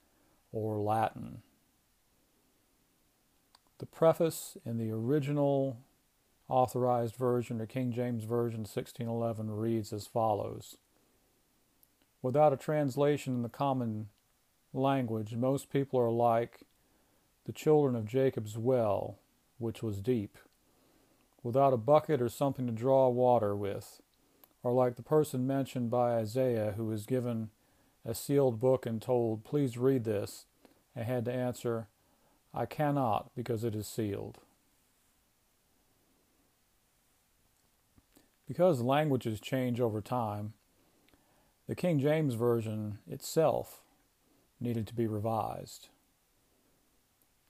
or 0.52 0.78
Latin. 0.78 1.42
The 3.76 3.86
preface 3.86 4.56
in 4.64 4.78
the 4.78 4.90
original 4.90 5.80
authorized 6.48 7.16
version, 7.16 7.60
or 7.60 7.66
King 7.66 7.92
James 7.92 8.24
Version 8.24 8.60
1611, 8.60 9.50
reads 9.50 9.92
as 9.92 10.06
follows 10.06 10.78
Without 12.22 12.52
a 12.52 12.56
translation 12.56 13.34
in 13.34 13.42
the 13.42 13.48
common 13.48 14.08
language, 14.72 15.34
most 15.34 15.70
people 15.70 16.00
are 16.00 16.10
like 16.10 16.60
the 17.46 17.52
children 17.52 17.94
of 17.94 18.06
Jacob's 18.06 18.58
well, 18.58 19.18
which 19.58 19.82
was 19.82 20.00
deep, 20.00 20.36
without 21.42 21.72
a 21.72 21.78
bucket 21.78 22.20
or 22.20 22.28
something 22.28 22.66
to 22.66 22.72
draw 22.72 23.08
water 23.08 23.56
with, 23.56 24.00
or 24.62 24.72
like 24.72 24.96
the 24.96 25.02
person 25.02 25.46
mentioned 25.46 25.90
by 25.90 26.16
Isaiah 26.16 26.74
who 26.76 26.86
was 26.86 27.06
given 27.06 27.50
a 28.04 28.14
sealed 28.14 28.58
book 28.58 28.84
and 28.84 29.00
told, 29.00 29.44
Please 29.44 29.78
read 29.78 30.04
this, 30.04 30.46
and 30.94 31.06
had 31.06 31.24
to 31.26 31.32
answer, 31.32 31.86
I 32.52 32.66
cannot 32.66 33.30
because 33.36 33.64
it 33.64 33.74
is 33.74 33.86
sealed. 33.86 34.38
Because 38.46 38.80
languages 38.80 39.40
change 39.40 39.80
over 39.80 40.00
time, 40.00 40.54
the 41.68 41.74
King 41.74 42.00
James 42.00 42.34
Version 42.34 42.98
itself 43.06 43.82
needed 44.58 44.86
to 44.88 44.94
be 44.94 45.06
revised. 45.06 45.90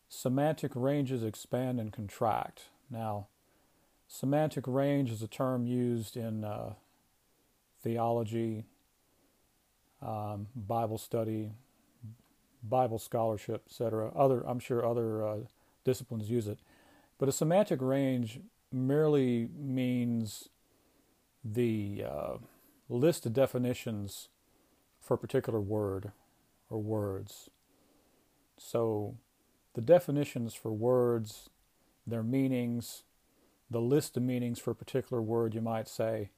Semantic 0.08 0.72
ranges 0.74 1.22
expand 1.22 1.78
and 1.78 1.92
contract. 1.92 2.64
Now, 2.90 3.28
semantic 4.08 4.66
range 4.66 5.10
is 5.10 5.22
a 5.22 5.28
term 5.28 5.66
used 5.66 6.16
in 6.16 6.44
uh, 6.44 6.74
theology, 7.82 8.64
um, 10.02 10.48
Bible 10.54 10.98
study, 10.98 11.52
Bible 12.62 12.98
scholarship, 12.98 13.62
etc. 13.68 14.10
Other, 14.16 14.42
I'm 14.46 14.58
sure 14.58 14.84
other 14.84 15.24
uh, 15.24 15.36
disciplines 15.84 16.28
use 16.28 16.48
it, 16.48 16.58
but 17.18 17.28
a 17.28 17.32
semantic 17.32 17.80
range 17.80 18.40
merely 18.72 19.48
means 19.56 20.48
the 21.44 22.04
uh, 22.04 22.36
list 22.88 23.26
of 23.26 23.32
definitions 23.32 24.28
for 25.00 25.14
a 25.14 25.18
particular 25.18 25.60
word 25.60 26.12
or 26.70 26.82
words. 26.82 27.50
So 28.56 29.16
the 29.74 29.80
definitions 29.80 30.54
for 30.54 30.72
words, 30.72 31.50
their 32.06 32.22
meanings, 32.22 33.04
the 33.70 33.80
list 33.80 34.16
of 34.16 34.22
meanings 34.22 34.58
for 34.58 34.70
a 34.70 34.74
particular 34.74 35.22
word, 35.22 35.54
you 35.54 35.60
might 35.60 35.88
say, 35.88 36.30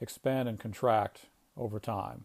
expand 0.00 0.48
and 0.48 0.58
contract 0.58 1.26
over 1.56 1.78
time. 1.78 2.24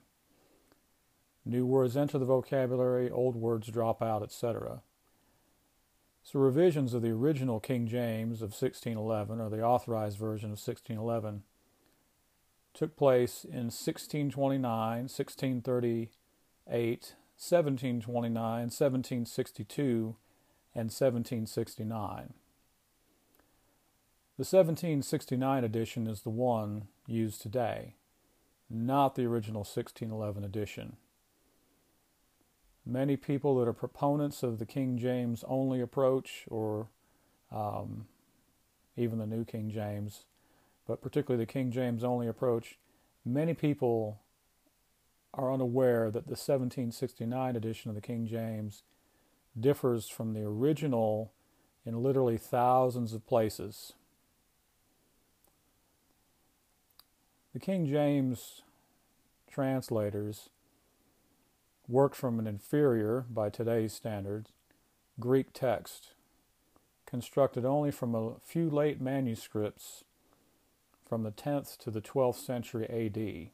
New 1.45 1.65
words 1.65 1.95
enter 1.95 2.17
the 2.17 2.25
vocabulary, 2.25 3.09
old 3.09 3.35
words 3.35 3.67
drop 3.67 4.01
out, 4.01 4.23
etc. 4.23 4.81
So 6.23 6.39
revisions 6.39 6.93
of 6.93 7.01
the 7.01 7.11
original 7.11 7.61
King 7.61 7.87
James 7.87 8.41
of 8.41 8.49
1611, 8.49 9.39
or 9.39 9.49
the 9.49 9.63
authorized 9.63 10.17
version 10.17 10.47
of 10.47 10.59
1611, 10.59 11.43
took 12.77 12.95
place 12.95 13.43
in 13.43 13.71
1629, 13.71 15.09
1638, 15.09 16.09
1729, 16.69 18.41
1762, 18.41 20.15
and 20.75 20.91
1769. 20.91 22.33
The 24.37 24.41
1769 24.41 25.63
edition 25.63 26.05
is 26.05 26.21
the 26.21 26.29
one 26.29 26.87
used 27.07 27.41
today, 27.41 27.95
not 28.69 29.15
the 29.15 29.25
original 29.25 29.61
1611 29.61 30.43
edition. 30.43 30.97
Many 32.85 33.17
people 33.17 33.57
that 33.57 33.67
are 33.67 33.73
proponents 33.73 34.43
of 34.43 34.59
the 34.59 34.67
King 34.67 34.99
James 34.99 35.43
only 35.47 35.81
approach, 35.81 36.45
or 36.47 36.89
um, 37.51 38.05
even 38.95 39.17
the 39.17 39.25
New 39.25 39.45
King 39.45 39.71
James, 39.71 40.25
but 40.87 41.01
particularly 41.01 41.43
the 41.43 41.51
King 41.51 41.71
James 41.71 42.03
only 42.03 42.27
approach, 42.27 42.77
many 43.25 43.53
people 43.53 44.21
are 45.33 45.53
unaware 45.53 46.05
that 46.05 46.25
the 46.25 46.31
1769 46.31 47.55
edition 47.55 47.89
of 47.89 47.95
the 47.95 48.01
King 48.01 48.25
James 48.25 48.83
differs 49.59 50.07
from 50.07 50.33
the 50.33 50.43
original 50.43 51.33
in 51.85 52.01
literally 52.01 52.37
thousands 52.37 53.13
of 53.13 53.27
places. 53.27 53.93
The 57.53 57.59
King 57.59 57.85
James 57.85 58.61
translators 59.49 60.49
worked 61.87 62.15
from 62.15 62.39
an 62.39 62.47
inferior, 62.47 63.25
by 63.29 63.49
today's 63.49 63.93
standards, 63.93 64.51
Greek 65.19 65.53
text, 65.53 66.13
constructed 67.05 67.65
only 67.65 67.89
from 67.91 68.13
a 68.13 68.35
few 68.43 68.69
late 68.69 68.99
manuscripts 68.99 70.03
from 71.07 71.23
the 71.23 71.31
10th 71.31 71.77
to 71.77 71.91
the 71.91 72.01
12th 72.01 72.35
century 72.35 72.85
AD. 72.89 73.51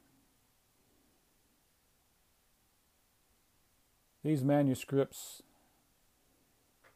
These 4.24 4.44
manuscripts 4.44 5.44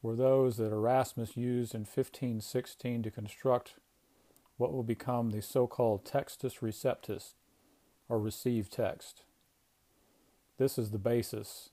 were 0.01 0.15
those 0.15 0.57
that 0.57 0.71
Erasmus 0.71 1.35
used 1.35 1.75
in 1.75 1.81
1516 1.81 3.03
to 3.03 3.11
construct 3.11 3.75
what 4.57 4.73
will 4.73 4.83
become 4.83 5.29
the 5.29 5.41
so 5.41 5.67
called 5.67 6.05
Textus 6.05 6.59
Receptus, 6.61 7.33
or 8.09 8.19
received 8.19 8.71
text. 8.71 9.23
This 10.57 10.77
is 10.79 10.91
the 10.91 10.97
basis 10.97 11.69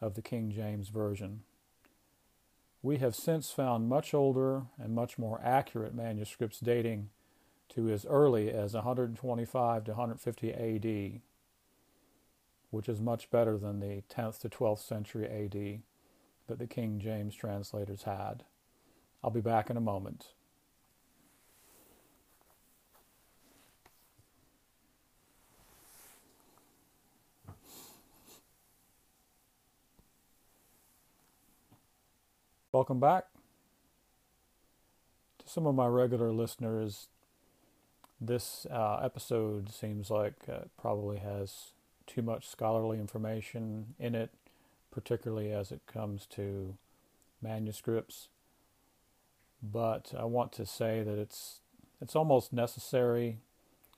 of 0.00 0.14
the 0.14 0.22
King 0.22 0.50
James 0.50 0.88
Version. 0.88 1.42
We 2.82 2.98
have 2.98 3.14
since 3.14 3.50
found 3.50 3.88
much 3.88 4.12
older 4.12 4.64
and 4.78 4.94
much 4.94 5.18
more 5.18 5.40
accurate 5.42 5.94
manuscripts 5.94 6.60
dating 6.60 7.10
to 7.70 7.90
as 7.90 8.06
early 8.06 8.50
as 8.50 8.74
125 8.74 9.84
to 9.84 9.90
150 9.90 10.52
AD, 10.52 11.20
which 12.70 12.88
is 12.88 13.00
much 13.00 13.30
better 13.30 13.56
than 13.56 13.80
the 13.80 14.02
10th 14.08 14.40
to 14.40 14.48
12th 14.48 14.80
century 14.80 15.26
AD 15.26 15.80
that 16.46 16.58
the 16.58 16.66
King 16.66 16.98
James 16.98 17.34
translators 17.34 18.04
had. 18.04 18.44
I'll 19.22 19.30
be 19.30 19.40
back 19.40 19.70
in 19.70 19.76
a 19.76 19.80
moment. 19.80 20.28
Welcome 32.70 33.00
back. 33.00 33.24
To 35.38 35.48
some 35.48 35.66
of 35.66 35.74
my 35.74 35.86
regular 35.86 36.30
listeners, 36.30 37.08
this 38.20 38.66
uh, 38.70 38.96
episode 39.02 39.72
seems 39.72 40.10
like 40.10 40.34
uh, 40.48 40.60
probably 40.80 41.18
has 41.18 41.72
too 42.06 42.22
much 42.22 42.48
scholarly 42.48 42.98
information 42.98 43.94
in 43.98 44.14
it, 44.14 44.30
particularly 44.90 45.52
as 45.52 45.70
it 45.70 45.82
comes 45.86 46.26
to 46.26 46.76
manuscripts. 47.40 48.28
But 49.62 50.12
I 50.18 50.24
want 50.24 50.52
to 50.52 50.66
say 50.66 51.02
that 51.02 51.18
it's 51.18 51.60
it's 52.00 52.16
almost 52.16 52.52
necessary, 52.52 53.38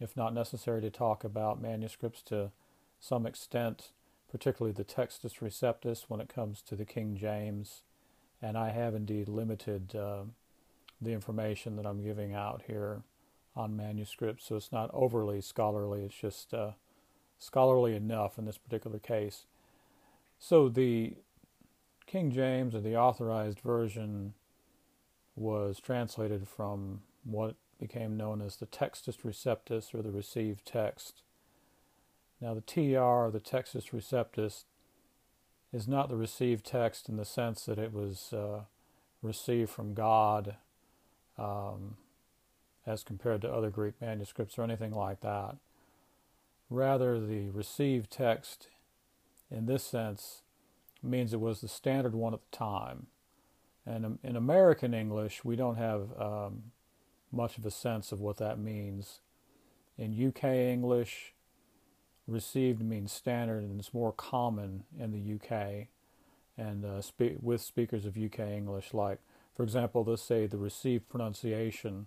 if 0.01 0.17
not 0.17 0.35
necessary, 0.35 0.81
to 0.83 0.91
talk 0.91 1.23
about 1.23 1.61
manuscripts 1.61 2.23
to 2.23 2.51
some 2.99 3.27
extent, 3.27 3.91
particularly 4.31 4.73
the 4.73 4.85
Textus 4.85 5.41
Receptus 5.41 6.05
when 6.09 6.21
it 6.21 6.29
comes 6.29 6.63
to 6.63 6.77
the 6.77 6.87
King 6.87 7.17
James. 7.17 7.83
And 8.43 8.57
I 8.57 8.71
have 8.71 8.95
indeed 8.95 9.29
limited 9.29 9.95
uh, 9.95 10.23
the 11.01 11.13
information 11.13 11.77
that 11.77 11.87
I'm 11.87 12.03
giving 12.03 12.35
out 12.35 12.63
here 12.67 13.03
on 13.61 13.77
manuscripts, 13.77 14.47
so 14.47 14.57
it's 14.57 14.73
not 14.73 14.91
overly 14.93 15.41
scholarly. 15.41 16.03
It's 16.03 16.15
just 16.15 16.55
uh, 16.55 16.73
scholarly 17.39 17.95
enough 17.95 18.39
in 18.39 18.47
this 18.47 18.59
particular 18.59 18.99
case. 18.99 19.45
So 20.39 20.69
the 20.69 21.15
King 22.07 22.33
James 22.33 22.75
or 22.75 22.81
the 22.81 22.97
authorized 22.97 23.61
version 23.61 24.35
was 25.37 25.79
translated 25.79 26.49
from 26.49 27.03
what 27.25 27.57
became 27.79 28.17
known 28.17 28.41
as 28.43 28.57
the 28.57 28.67
Textus 28.67 29.19
Receptus 29.25 29.95
or 29.95 30.03
the 30.03 30.11
received 30.11 30.67
text. 30.67 31.23
Now, 32.41 32.55
the 32.55 32.61
TR, 32.63 33.31
the 33.31 33.41
Textus 33.41 33.91
Receptus, 33.91 34.65
is 35.73 35.87
not 35.87 36.09
the 36.09 36.17
received 36.17 36.65
text 36.65 37.09
in 37.09 37.17
the 37.17 37.25
sense 37.25 37.65
that 37.67 37.79
it 37.79 37.93
was 37.93 38.33
uh, 38.33 38.63
received 39.23 39.71
from 39.71 39.95
God 39.95 40.57
um, 41.39 41.97
as 42.87 43.03
compared 43.03 43.43
to 43.43 43.53
other 43.53 43.71
Greek 43.71 43.95
manuscripts 44.01 44.59
or 44.59 44.63
anything 44.63 44.93
like 44.93 45.21
that. 45.21 45.57
Rather, 46.69 47.21
the 47.21 47.51
received 47.51 48.11
text 48.11 48.69
in 49.51 49.67
this 49.67 49.85
sense 49.85 50.43
means 51.03 51.33
it 51.33 51.41
was 51.41 51.61
the 51.61 51.69
standard 51.69 52.15
one 52.15 52.35
at 52.35 52.41
the 52.41 52.57
time. 52.57 53.07
And 53.87 54.19
in 54.23 54.37
American 54.37 54.95
English, 54.95 55.45
we 55.45 55.57
don't 55.57 55.77
have 55.77 56.11
um, 56.21 56.65
much 57.33 57.59
of 57.59 57.67
a 57.67 57.71
sense 57.71 58.13
of 58.13 58.21
what 58.21 58.37
that 58.37 58.59
means. 58.59 59.21
In 59.99 60.29
UK 60.29 60.45
English, 60.45 61.35
received 62.27 62.81
means 62.83 63.13
standard 63.13 63.63
and 63.63 63.81
it's 63.81 63.93
more 63.93 64.13
common 64.13 64.85
in 64.99 65.11
the 65.13 65.35
UK 65.35 65.89
and 66.57 66.85
uh, 66.85 67.01
spe- 67.01 67.41
with 67.41 67.61
speakers 67.61 68.07
of 68.07 68.17
UK 68.17 68.41
English. 68.41 68.95
Like, 68.95 69.19
for 69.55 69.63
example, 69.63 70.05
let's 70.07 70.23
say 70.23 70.47
the 70.47 70.59
received 70.59 71.09
pronunciation, 71.09 72.07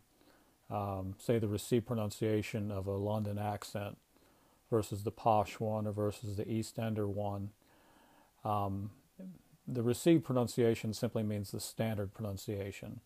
um, 0.73 1.13
say 1.19 1.37
the 1.37 1.47
received 1.47 1.85
pronunciation 1.85 2.71
of 2.71 2.87
a 2.87 2.93
London 2.93 3.37
accent 3.37 3.97
versus 4.71 5.03
the 5.03 5.11
posh 5.11 5.59
one 5.59 5.85
or 5.85 5.91
versus 5.91 6.35
the 6.35 6.51
East 6.51 6.79
Ender 6.79 7.07
one. 7.07 7.51
Um, 8.43 8.89
the 9.67 9.83
received 9.83 10.25
pronunciation 10.25 10.93
simply 10.93 11.21
means 11.23 11.51
the 11.51 11.59
standard 11.59 12.13
pronunciation. 12.13 13.01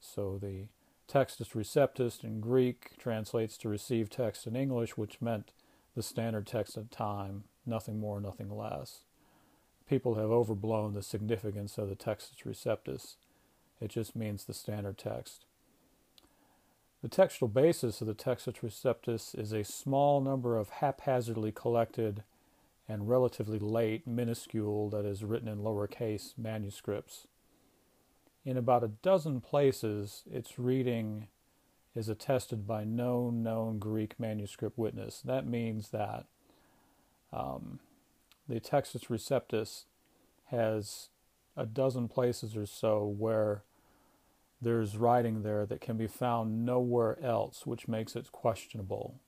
So 0.00 0.38
the 0.40 0.68
Textus 1.06 1.54
Receptus 1.54 2.24
in 2.24 2.40
Greek 2.40 2.96
translates 2.98 3.58
to 3.58 3.68
received 3.68 4.12
text 4.12 4.46
in 4.46 4.56
English, 4.56 4.96
which 4.96 5.20
meant 5.20 5.52
the 5.94 6.02
standard 6.02 6.46
text 6.46 6.76
at 6.78 6.90
the 6.90 6.96
time, 6.96 7.44
nothing 7.66 8.00
more, 8.00 8.20
nothing 8.20 8.50
less. 8.50 9.00
People 9.88 10.14
have 10.14 10.30
overblown 10.30 10.94
the 10.94 11.02
significance 11.02 11.76
of 11.76 11.90
the 11.90 11.96
Textus 11.96 12.44
Receptus. 12.46 13.16
It 13.80 13.90
just 13.90 14.16
means 14.16 14.44
the 14.44 14.54
standard 14.54 14.96
text. 14.96 15.44
The 17.04 17.10
textual 17.10 17.50
basis 17.50 18.00
of 18.00 18.06
the 18.06 18.14
Textus 18.14 18.60
Receptus 18.62 19.38
is 19.38 19.52
a 19.52 19.62
small 19.62 20.22
number 20.22 20.56
of 20.56 20.70
haphazardly 20.70 21.52
collected 21.52 22.22
and 22.88 23.10
relatively 23.10 23.58
late, 23.58 24.06
minuscule, 24.06 24.88
that 24.88 25.04
is, 25.04 25.22
written 25.22 25.46
in 25.46 25.58
lowercase 25.58 26.32
manuscripts. 26.38 27.26
In 28.46 28.56
about 28.56 28.84
a 28.84 28.88
dozen 28.88 29.42
places, 29.42 30.22
its 30.32 30.58
reading 30.58 31.28
is 31.94 32.08
attested 32.08 32.66
by 32.66 32.84
no 32.84 33.28
known 33.28 33.78
Greek 33.78 34.18
manuscript 34.18 34.78
witness. 34.78 35.20
That 35.20 35.46
means 35.46 35.90
that 35.90 36.24
um, 37.34 37.80
the 38.48 38.60
Textus 38.60 39.08
Receptus 39.08 39.84
has 40.46 41.10
a 41.54 41.66
dozen 41.66 42.08
places 42.08 42.56
or 42.56 42.64
so 42.64 43.04
where 43.04 43.62
there's 44.64 44.96
writing 44.96 45.42
there 45.42 45.66
that 45.66 45.80
can 45.80 45.96
be 45.96 46.06
found 46.06 46.64
nowhere 46.64 47.22
else, 47.22 47.66
which 47.66 47.86
makes 47.86 48.16
it 48.16 48.32
questionable. 48.32 49.20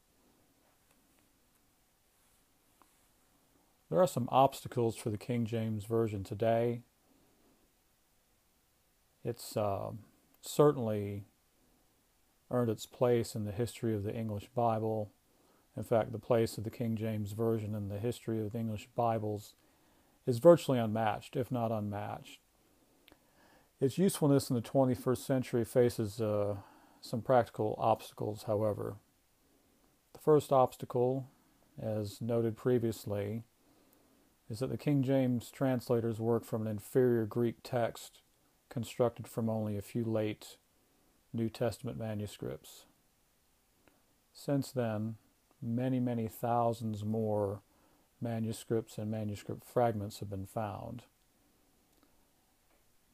There 3.88 4.00
are 4.00 4.08
some 4.08 4.28
obstacles 4.32 4.96
for 4.96 5.10
the 5.10 5.18
King 5.18 5.46
James 5.46 5.84
Version 5.84 6.24
today. 6.24 6.82
It's 9.24 9.56
uh, 9.56 9.90
certainly 10.40 11.24
earned 12.50 12.70
its 12.70 12.86
place 12.86 13.34
in 13.34 13.44
the 13.44 13.52
history 13.52 13.94
of 13.94 14.02
the 14.02 14.14
English 14.14 14.48
Bible. 14.54 15.12
In 15.76 15.84
fact, 15.84 16.12
the 16.12 16.18
place 16.18 16.58
of 16.58 16.64
the 16.64 16.70
King 16.70 16.96
James 16.96 17.32
Version 17.32 17.74
in 17.74 17.88
the 17.88 17.98
history 17.98 18.40
of 18.40 18.52
the 18.52 18.58
English 18.58 18.88
Bibles 18.96 19.54
is 20.26 20.38
virtually 20.38 20.78
unmatched, 20.78 21.36
if 21.36 21.52
not 21.52 21.70
unmatched. 21.70 22.40
Its 23.78 23.98
usefulness 23.98 24.48
in 24.48 24.56
the 24.56 24.62
21st 24.62 25.18
century 25.18 25.64
faces 25.64 26.20
uh, 26.20 26.56
some 27.02 27.20
practical 27.20 27.74
obstacles, 27.78 28.44
however. 28.46 28.96
The 30.14 30.18
first 30.20 30.50
obstacle, 30.50 31.28
as 31.80 32.22
noted 32.22 32.56
previously, 32.56 33.42
is 34.48 34.60
that 34.60 34.70
the 34.70 34.78
King 34.78 35.02
James 35.02 35.50
translators 35.50 36.18
work 36.18 36.44
from 36.44 36.62
an 36.62 36.68
inferior 36.68 37.26
Greek 37.26 37.56
text 37.62 38.20
constructed 38.70 39.28
from 39.28 39.50
only 39.50 39.76
a 39.76 39.82
few 39.82 40.04
late 40.04 40.56
New 41.34 41.50
Testament 41.50 41.98
manuscripts. 41.98 42.86
Since 44.32 44.72
then, 44.72 45.16
many, 45.60 46.00
many 46.00 46.28
thousands 46.28 47.04
more 47.04 47.60
manuscripts 48.20 48.96
and 48.96 49.10
manuscript 49.10 49.64
fragments 49.64 50.20
have 50.20 50.30
been 50.30 50.46
found. 50.46 51.02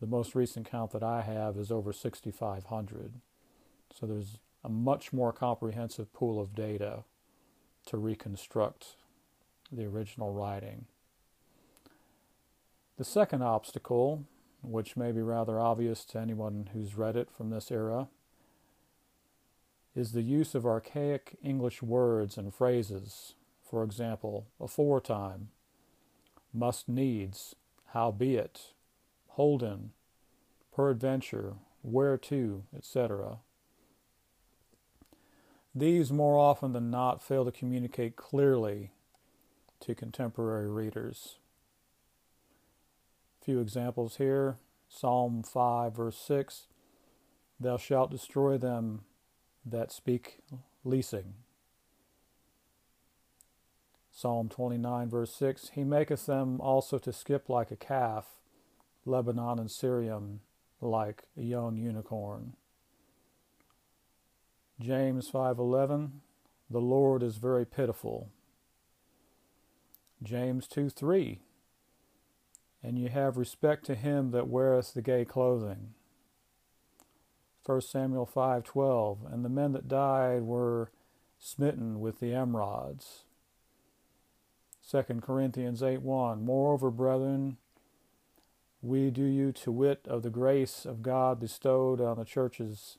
The 0.02 0.08
most 0.08 0.34
recent 0.34 0.68
count 0.68 0.90
that 0.90 1.04
I 1.04 1.20
have 1.20 1.56
is 1.56 1.70
over 1.70 1.92
6,500. 1.92 3.12
So 3.94 4.04
there's 4.04 4.38
a 4.64 4.68
much 4.68 5.12
more 5.12 5.32
comprehensive 5.32 6.12
pool 6.12 6.40
of 6.40 6.56
data 6.56 7.04
to 7.86 7.96
reconstruct 7.96 8.96
the 9.70 9.84
original 9.84 10.32
writing. 10.32 10.86
The 12.98 13.04
second 13.04 13.42
obstacle, 13.44 14.24
which 14.60 14.96
may 14.96 15.12
be 15.12 15.22
rather 15.22 15.60
obvious 15.60 16.04
to 16.06 16.18
anyone 16.18 16.70
who's 16.72 16.96
read 16.96 17.14
it 17.14 17.30
from 17.30 17.50
this 17.50 17.70
era, 17.70 18.08
is 19.94 20.10
the 20.10 20.22
use 20.22 20.56
of 20.56 20.66
archaic 20.66 21.36
English 21.44 21.80
words 21.80 22.36
and 22.36 22.52
phrases. 22.52 23.34
For 23.62 23.84
example, 23.84 24.48
aforetime, 24.60 25.50
must 26.52 26.88
needs, 26.88 27.54
howbeit, 27.92 28.71
holden, 29.36 29.92
peradventure, 30.74 31.54
whereto, 31.82 32.64
etc. 32.76 33.38
These 35.74 36.12
more 36.12 36.38
often 36.38 36.72
than 36.72 36.90
not 36.90 37.22
fail 37.22 37.44
to 37.46 37.52
communicate 37.52 38.14
clearly 38.14 38.92
to 39.80 39.94
contemporary 39.94 40.70
readers. 40.70 41.38
A 43.40 43.44
few 43.44 43.60
examples 43.60 44.16
here 44.16 44.58
Psalm 44.88 45.42
5, 45.42 45.96
verse 45.96 46.18
6 46.18 46.66
Thou 47.58 47.78
shalt 47.78 48.10
destroy 48.10 48.58
them 48.58 49.04
that 49.64 49.90
speak 49.90 50.40
leasing. 50.84 51.34
Psalm 54.10 54.50
29, 54.50 55.08
verse 55.08 55.34
6 55.34 55.70
He 55.70 55.84
maketh 55.84 56.26
them 56.26 56.60
also 56.60 56.98
to 56.98 57.14
skip 57.14 57.48
like 57.48 57.70
a 57.70 57.76
calf 57.76 58.41
Lebanon 59.04 59.58
and 59.58 59.70
Sirion 59.70 60.40
like 60.80 61.24
a 61.36 61.42
young 61.42 61.76
unicorn. 61.76 62.54
James 64.80 65.30
5:11 65.30 66.20
The 66.70 66.80
Lord 66.80 67.22
is 67.22 67.36
very 67.36 67.64
pitiful. 67.64 68.30
James 70.22 70.66
2:3 70.68 71.40
And 72.82 72.98
ye 72.98 73.08
have 73.08 73.36
respect 73.36 73.84
to 73.86 73.94
him 73.94 74.30
that 74.30 74.48
weareth 74.48 74.94
the 74.94 75.02
gay 75.02 75.24
clothing. 75.24 75.94
1 77.64 77.80
Samuel 77.82 78.26
5:12 78.26 79.32
And 79.32 79.44
the 79.44 79.48
men 79.48 79.72
that 79.72 79.88
died 79.88 80.42
were 80.42 80.90
smitten 81.38 82.00
with 82.00 82.18
the 82.18 82.32
emerods. 82.32 83.24
2 84.82 85.22
Corinthians 85.22 85.80
8:1 85.80 86.42
Moreover, 86.42 86.90
brethren, 86.90 87.56
we 88.82 89.10
do 89.10 89.24
you 89.24 89.52
to 89.52 89.70
wit 89.70 90.04
of 90.08 90.22
the 90.22 90.30
grace 90.30 90.84
of 90.84 91.02
God 91.02 91.38
bestowed 91.38 92.00
on 92.00 92.18
the 92.18 92.24
churches 92.24 92.98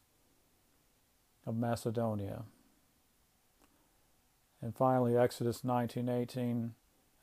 of 1.45 1.57
Macedonia. 1.57 2.43
And 4.61 4.73
finally, 4.73 5.17
Exodus 5.17 5.61
19:18, 5.63 6.73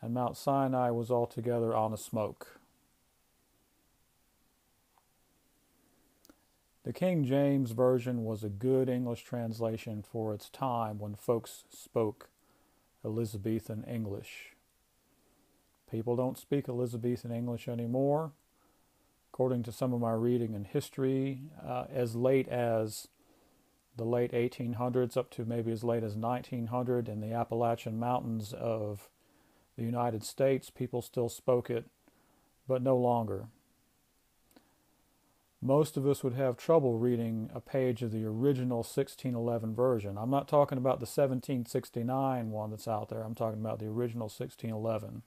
and 0.03 0.15
Mount 0.15 0.37
Sinai 0.37 0.91
was 0.91 1.11
altogether 1.11 1.75
on 1.75 1.95
a 1.95 1.97
smoke. 1.97 2.61
The 6.83 6.93
King 6.93 7.25
James 7.25 7.71
Version 7.73 8.25
was 8.25 8.43
a 8.45 8.49
good 8.49 8.89
English 8.89 9.23
translation 9.23 10.03
for 10.03 10.35
its 10.35 10.51
time 10.51 10.99
when 10.99 11.15
folks 11.15 11.65
spoke 11.71 12.29
Elizabethan 13.05 13.85
English. 13.85 14.55
People 15.91 16.17
don't 16.17 16.39
speak 16.39 16.69
Elizabethan 16.69 17.33
English 17.33 17.69
anymore. 17.69 18.33
According 19.41 19.63
to 19.63 19.73
some 19.73 19.95
of 19.95 20.03
my 20.03 20.13
reading 20.13 20.53
in 20.53 20.65
history, 20.65 21.45
uh, 21.67 21.85
as 21.91 22.15
late 22.15 22.47
as 22.49 23.09
the 23.97 24.05
late 24.05 24.33
1800s 24.33 25.17
up 25.17 25.31
to 25.31 25.47
maybe 25.47 25.73
as 25.73 25.83
late 25.83 26.03
as 26.05 26.15
1900 26.15 27.09
in 27.09 27.23
the 27.23 27.33
Appalachian 27.33 27.99
Mountains 27.99 28.53
of 28.53 29.09
the 29.79 29.83
United 29.83 30.25
States, 30.25 30.69
people 30.69 31.01
still 31.01 31.31
spoke 31.31 31.71
it, 31.71 31.87
but 32.69 32.83
no 32.83 32.99
longer 32.99 33.47
most 35.63 35.97
of 35.97 36.07
us 36.07 36.23
would 36.23 36.35
have 36.35 36.59
trouble 36.59 36.99
reading 36.99 37.51
a 37.55 37.61
page 37.61 38.03
of 38.03 38.13
the 38.13 38.25
original 38.25 38.79
1611 38.79 39.75
version. 39.75 40.19
I'm 40.19 40.31
not 40.31 40.49
talking 40.49 40.79
about 40.79 41.01
the 41.01 41.07
1769 41.07 42.51
one 42.51 42.71
that's 42.71 42.89
out 42.89 43.09
there, 43.09 43.23
I'm 43.23 43.35
talking 43.35 43.61
about 43.61 43.79
the 43.79 43.87
original 43.87 44.27
1611. 44.27 45.23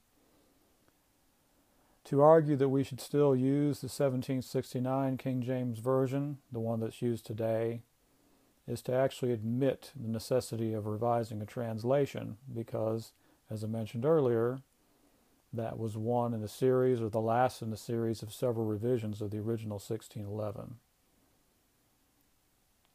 To 2.06 2.22
argue 2.22 2.58
that 2.58 2.70
we 2.70 2.84
should 2.84 3.00
still 3.00 3.34
use 3.34 3.80
the 3.80 3.86
1769 3.86 5.18
King 5.18 5.42
James 5.42 5.80
Version, 5.80 6.40
the 6.52 6.60
one 6.60 6.82
that's 6.82 7.02
used 7.02 7.26
today, 7.26 7.84
is 8.68 8.82
to 8.84 8.94
actually 8.94 9.32
admit 9.32 9.92
the 9.96 10.10
necessity 10.10 10.74
of 10.74 10.86
revising 10.86 11.42
a 11.42 11.46
translation 11.46 12.38
because, 12.54 13.14
as 13.50 13.64
I 13.64 13.68
mentioned 13.68 14.06
earlier, 14.06 14.60
that 15.54 15.78
was 15.78 15.96
one 15.96 16.34
in 16.34 16.42
the 16.42 16.48
series 16.50 17.00
or 17.00 17.10
the 17.10 17.22
last 17.22 17.62
in 17.62 17.70
the 17.70 17.78
series 17.78 18.22
of 18.22 18.34
several 18.34 18.66
revisions 18.66 19.22
of 19.22 19.32
the 19.32 19.38
original 19.38 19.76
1611. 19.76 20.76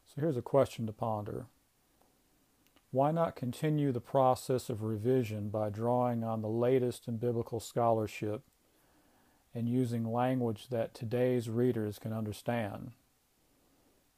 So 0.07 0.21
here's 0.21 0.37
a 0.37 0.43
question 0.43 0.87
to 0.87 0.93
ponder. 0.93 1.47
Why 2.91 3.11
not 3.11 3.37
continue 3.37 3.93
the 3.93 4.01
process 4.01 4.69
of 4.69 4.83
revision 4.83 5.49
by 5.49 5.71
drawing 5.71 6.25
on 6.25 6.43
the 6.43 6.49
latest 6.49 7.09
in 7.09 7.17
biblical 7.19 7.61
scholarship 7.61 8.43
and 9.55 9.69
using 9.69 10.13
language 10.13 10.69
that 10.69 10.95
today's 10.95 11.49
readers 11.49 11.99
can 11.99 12.13
understand? 12.13 12.93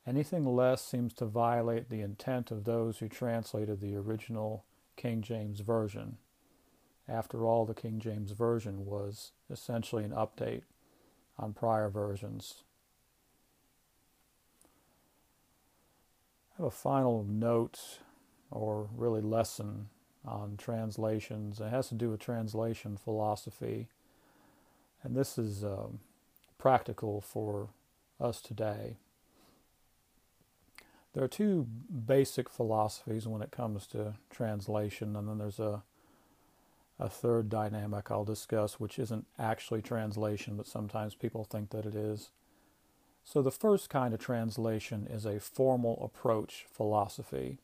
Anything 0.06 0.44
less 0.44 0.84
seems 0.84 1.12
to 1.14 1.26
violate 1.26 1.88
the 1.88 2.00
intent 2.00 2.50
of 2.50 2.64
those 2.64 2.98
who 2.98 3.08
translated 3.08 3.80
the 3.80 3.96
original 3.96 4.64
King 4.96 5.22
James 5.22 5.60
Version. 5.60 6.16
After 7.08 7.44
all, 7.44 7.66
the 7.66 7.74
King 7.74 7.98
James 8.00 8.32
Version 8.32 8.86
was 8.86 9.32
essentially 9.50 10.04
an 10.04 10.12
update 10.12 10.62
on 11.38 11.52
prior 11.52 11.88
versions. 11.88 12.64
I 16.52 16.62
have 16.62 16.66
a 16.66 16.70
final 16.70 17.24
note 17.28 17.98
or 18.50 18.88
really 18.94 19.20
lesson 19.22 19.88
on 20.24 20.56
translations. 20.56 21.60
It 21.60 21.70
has 21.70 21.88
to 21.88 21.94
do 21.94 22.10
with 22.10 22.20
translation 22.20 22.96
philosophy. 22.96 23.88
And 25.02 25.16
this 25.16 25.38
is 25.38 25.64
um, 25.64 26.00
practical 26.58 27.20
for 27.20 27.68
us 28.20 28.40
today. 28.40 28.96
There 31.12 31.24
are 31.24 31.28
two 31.28 31.66
basic 32.06 32.48
philosophies 32.48 33.26
when 33.26 33.42
it 33.42 33.50
comes 33.50 33.86
to 33.88 34.14
translation, 34.30 35.16
and 35.16 35.28
then 35.28 35.38
there's 35.38 35.58
a 35.58 35.82
a 37.00 37.08
third 37.08 37.48
dynamic 37.48 38.10
I'll 38.10 38.24
discuss, 38.24 38.78
which 38.78 38.98
isn't 38.98 39.26
actually 39.38 39.80
translation, 39.80 40.56
but 40.56 40.66
sometimes 40.66 41.14
people 41.14 41.44
think 41.44 41.70
that 41.70 41.86
it 41.86 41.94
is. 41.94 42.28
So, 43.24 43.40
the 43.40 43.50
first 43.50 43.88
kind 43.88 44.12
of 44.12 44.20
translation 44.20 45.06
is 45.08 45.24
a 45.24 45.40
formal 45.40 45.98
approach 46.04 46.66
philosophy. 46.70 47.58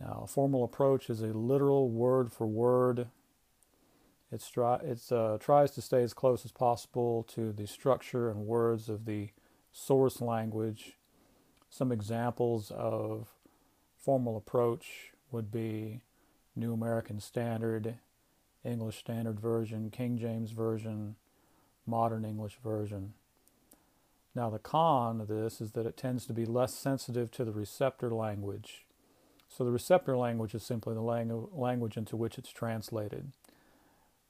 Now, 0.00 0.22
a 0.24 0.26
formal 0.26 0.64
approach 0.64 1.10
is 1.10 1.20
a 1.20 1.26
literal 1.26 1.90
word 1.90 2.32
for 2.32 2.46
word. 2.46 3.08
Try, 4.52 4.80
it's 4.82 5.12
uh, 5.12 5.38
tries 5.40 5.70
to 5.72 5.80
stay 5.80 6.02
as 6.02 6.12
close 6.12 6.44
as 6.44 6.52
possible 6.52 7.22
to 7.34 7.52
the 7.52 7.66
structure 7.66 8.28
and 8.28 8.46
words 8.46 8.88
of 8.88 9.04
the 9.04 9.30
source 9.72 10.20
language. 10.20 10.96
Some 11.70 11.92
examples 11.92 12.70
of 12.70 13.28
formal 13.96 14.36
approach 14.36 15.12
would 15.30 15.50
be 15.50 16.00
New 16.54 16.72
American 16.72 17.20
Standard, 17.20 17.94
English 18.64 18.98
Standard 18.98 19.38
Version, 19.38 19.90
King 19.90 20.18
James 20.18 20.50
Version, 20.50 21.16
Modern 21.86 22.24
English 22.24 22.58
Version. 22.64 23.14
Now, 24.34 24.50
the 24.50 24.58
con 24.58 25.20
of 25.20 25.28
this 25.28 25.60
is 25.60 25.72
that 25.72 25.86
it 25.86 25.96
tends 25.96 26.26
to 26.26 26.32
be 26.32 26.44
less 26.44 26.74
sensitive 26.74 27.30
to 27.32 27.44
the 27.44 27.52
receptor 27.52 28.10
language. 28.10 28.84
So, 29.48 29.64
the 29.64 29.70
receptor 29.70 30.16
language 30.16 30.54
is 30.54 30.62
simply 30.62 30.94
the 30.94 31.00
lang- 31.00 31.48
language 31.52 31.96
into 31.96 32.16
which 32.16 32.36
it's 32.38 32.50
translated. 32.50 33.32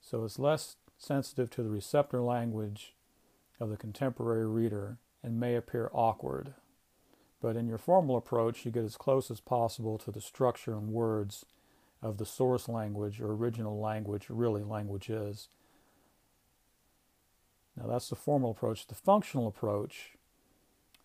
So, 0.08 0.24
it's 0.24 0.38
less 0.38 0.76
sensitive 0.98 1.50
to 1.50 1.64
the 1.64 1.68
receptor 1.68 2.22
language 2.22 2.94
of 3.58 3.70
the 3.70 3.76
contemporary 3.76 4.46
reader 4.46 4.98
and 5.20 5.40
may 5.40 5.56
appear 5.56 5.90
awkward. 5.92 6.54
But 7.42 7.56
in 7.56 7.66
your 7.66 7.76
formal 7.76 8.16
approach, 8.16 8.64
you 8.64 8.70
get 8.70 8.84
as 8.84 8.96
close 8.96 9.32
as 9.32 9.40
possible 9.40 9.98
to 9.98 10.12
the 10.12 10.20
structure 10.20 10.74
and 10.74 10.92
words 10.92 11.44
of 12.00 12.18
the 12.18 12.24
source 12.24 12.68
language 12.68 13.20
or 13.20 13.32
original 13.32 13.80
language 13.80 14.26
really 14.28 14.62
language 14.62 15.10
is. 15.10 15.48
Now 17.76 17.88
that's 17.88 18.08
the 18.08 18.14
formal 18.14 18.52
approach. 18.52 18.86
The 18.86 18.94
functional 18.94 19.48
approach 19.48 20.12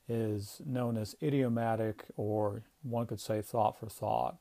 is 0.08 0.62
known 0.64 0.96
as 0.96 1.16
idiomatic 1.24 2.06
or 2.18 2.62
one 2.84 3.08
could 3.08 3.20
say 3.20 3.42
thought 3.42 3.80
for 3.80 3.88
thought. 3.88 4.38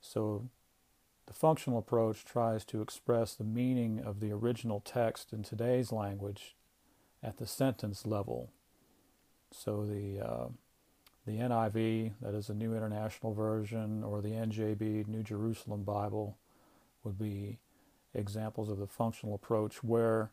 So 0.00 0.48
the 1.30 1.34
functional 1.34 1.78
approach 1.78 2.24
tries 2.24 2.64
to 2.64 2.82
express 2.82 3.34
the 3.34 3.44
meaning 3.44 4.02
of 4.04 4.18
the 4.18 4.32
original 4.32 4.80
text 4.80 5.32
in 5.32 5.44
today's 5.44 5.92
language 5.92 6.56
at 7.22 7.36
the 7.36 7.46
sentence 7.46 8.04
level. 8.04 8.50
So 9.52 9.86
the 9.86 10.18
uh, 10.18 10.48
the 11.26 11.38
NIV, 11.38 12.14
that 12.20 12.34
is 12.34 12.48
the 12.48 12.54
New 12.54 12.74
International 12.74 13.32
Version, 13.32 14.02
or 14.02 14.20
the 14.20 14.30
NJB, 14.30 15.06
New 15.06 15.22
Jerusalem 15.22 15.84
Bible, 15.84 16.36
would 17.04 17.16
be 17.16 17.60
examples 18.12 18.68
of 18.68 18.78
the 18.78 18.88
functional 18.88 19.36
approach 19.36 19.84
where 19.84 20.32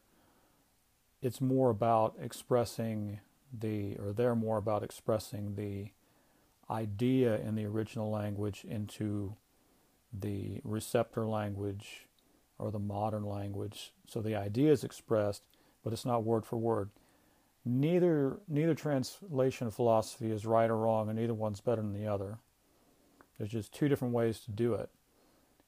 it's 1.21 1.39
more 1.39 1.69
about 1.69 2.15
expressing 2.19 3.19
the, 3.53 3.97
or 3.97 4.13
they're 4.13 4.33
more 4.33 4.57
about 4.57 4.81
expressing 4.81 5.53
the 5.57 5.91
idea 6.73 7.35
in 7.37 7.53
the 7.53 7.65
original 7.65 8.09
language 8.09 8.65
into 8.67 9.35
the 10.11 10.61
receptor 10.63 11.25
language 11.25 12.07
or 12.57 12.71
the 12.71 12.79
modern 12.79 13.23
language. 13.23 13.93
So 14.07 14.21
the 14.21 14.35
idea 14.35 14.71
is 14.71 14.83
expressed, 14.83 15.43
but 15.83 15.93
it's 15.93 16.05
not 16.05 16.23
word 16.23 16.45
for 16.45 16.57
word 16.57 16.89
neither 17.67 18.37
neither 18.47 18.73
translation 18.73 19.67
of 19.67 19.73
philosophy 19.73 20.31
is 20.31 20.45
right 20.45 20.69
or 20.69 20.77
wrong, 20.77 21.09
and 21.09 21.19
neither 21.19 21.33
one's 21.33 21.61
better 21.61 21.81
than 21.81 21.93
the 21.93 22.07
other. 22.07 22.37
There's 23.37 23.51
just 23.51 23.73
two 23.73 23.87
different 23.87 24.13
ways 24.13 24.39
to 24.41 24.51
do 24.51 24.73
it, 24.73 24.89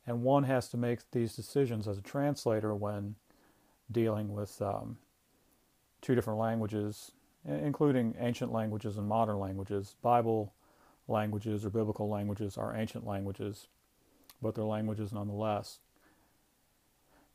and 0.08 0.24
one 0.24 0.44
has 0.44 0.70
to 0.70 0.78
make 0.78 1.12
these 1.12 1.36
decisions 1.36 1.88
as 1.88 1.98
a 1.98 2.02
translator 2.02 2.74
when 2.74 3.16
dealing 3.92 4.34
with 4.34 4.62
um, 4.62 4.98
two 6.02 6.16
different 6.16 6.40
languages, 6.40 7.12
including 7.46 8.16
ancient 8.20 8.52
languages 8.52 8.98
and 8.98 9.08
modern 9.08 9.40
languages. 9.40 9.96
Bible 10.02 10.54
languages 11.08 11.66
or 11.66 11.70
biblical 11.70 12.08
languages 12.08 12.58
are 12.58 12.76
ancient 12.76 13.06
languages, 13.06 13.68
but 14.42 14.56
they're 14.56 14.64
languages 14.64 15.12
nonetheless. 15.12 15.80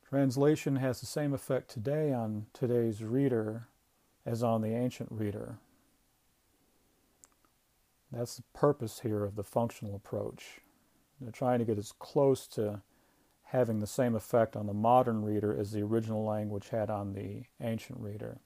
Translation 0.09 0.77
has 0.77 1.01
the 1.01 1.07
same 1.07 1.33
effect 1.33 1.71
today 1.71 2.13
on 2.13 2.47
today's 2.53 3.03
reader 3.03 3.69
as 4.25 4.43
on 4.43 4.63
the 4.63 4.75
ancient 4.75 5.11
reader. 5.11 5.59
That's 8.13 8.37
the 8.37 8.45
purpose 8.53 9.01
here 9.01 9.25
of 9.25 9.35
the 9.35 9.43
functional 9.43 9.97
approach. 9.97 10.61
They're 11.21 11.33
trying 11.33 11.59
to 11.59 11.65
get 11.65 11.79
as 11.79 11.93
close 11.93 12.47
to 12.49 12.83
having 13.45 13.81
the 13.81 13.87
same 13.87 14.15
effect 14.15 14.57
on 14.57 14.67
the 14.67 14.75
modern 14.75 15.25
reader 15.25 15.57
as 15.57 15.73
the 15.73 15.83
original 15.83 16.25
language 16.25 16.69
had 16.69 16.91
on 16.91 17.13
the 17.15 17.45
ancient 17.61 17.99
reader. 18.01 18.39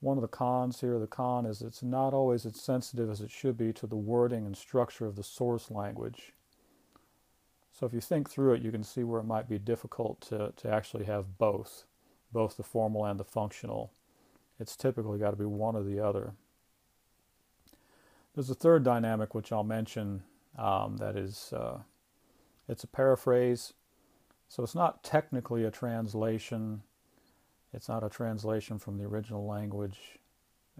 One 0.00 0.16
of 0.16 0.22
the 0.22 0.28
cons 0.28 0.80
here, 0.80 0.98
the 0.98 1.08
con 1.08 1.44
is 1.44 1.60
it's 1.60 1.82
not 1.82 2.14
always 2.14 2.46
as 2.46 2.60
sensitive 2.60 3.10
as 3.10 3.20
it 3.20 3.30
should 3.30 3.56
be 3.56 3.72
to 3.74 3.86
the 3.86 3.96
wording 3.96 4.46
and 4.46 4.56
structure 4.56 5.06
of 5.06 5.16
the 5.16 5.24
source 5.24 5.70
language. 5.70 6.32
So 7.78 7.86
if 7.86 7.92
you 7.92 8.00
think 8.00 8.28
through 8.28 8.54
it, 8.54 8.62
you 8.62 8.72
can 8.72 8.82
see 8.82 9.04
where 9.04 9.20
it 9.20 9.26
might 9.26 9.48
be 9.48 9.56
difficult 9.56 10.20
to, 10.22 10.52
to 10.56 10.68
actually 10.68 11.04
have 11.04 11.38
both 11.38 11.84
both 12.32 12.56
the 12.56 12.62
formal 12.64 13.06
and 13.06 13.20
the 13.20 13.24
functional. 13.24 13.92
It's 14.58 14.76
typically 14.76 15.18
got 15.18 15.30
to 15.30 15.36
be 15.36 15.44
one 15.44 15.76
or 15.76 15.84
the 15.84 16.00
other. 16.00 16.32
There's 18.34 18.50
a 18.50 18.54
third 18.54 18.82
dynamic 18.82 19.32
which 19.32 19.52
I'll 19.52 19.62
mention 19.62 20.24
um, 20.58 20.96
that 20.96 21.16
is, 21.16 21.52
uh, 21.56 21.78
it's 22.68 22.84
a 22.84 22.88
paraphrase. 22.88 23.72
So 24.48 24.62
it's 24.62 24.74
not 24.74 25.04
technically 25.04 25.64
a 25.64 25.70
translation. 25.70 26.82
It's 27.72 27.88
not 27.88 28.02
a 28.02 28.10
translation 28.10 28.78
from 28.78 28.98
the 28.98 29.04
original 29.04 29.46
language 29.46 30.18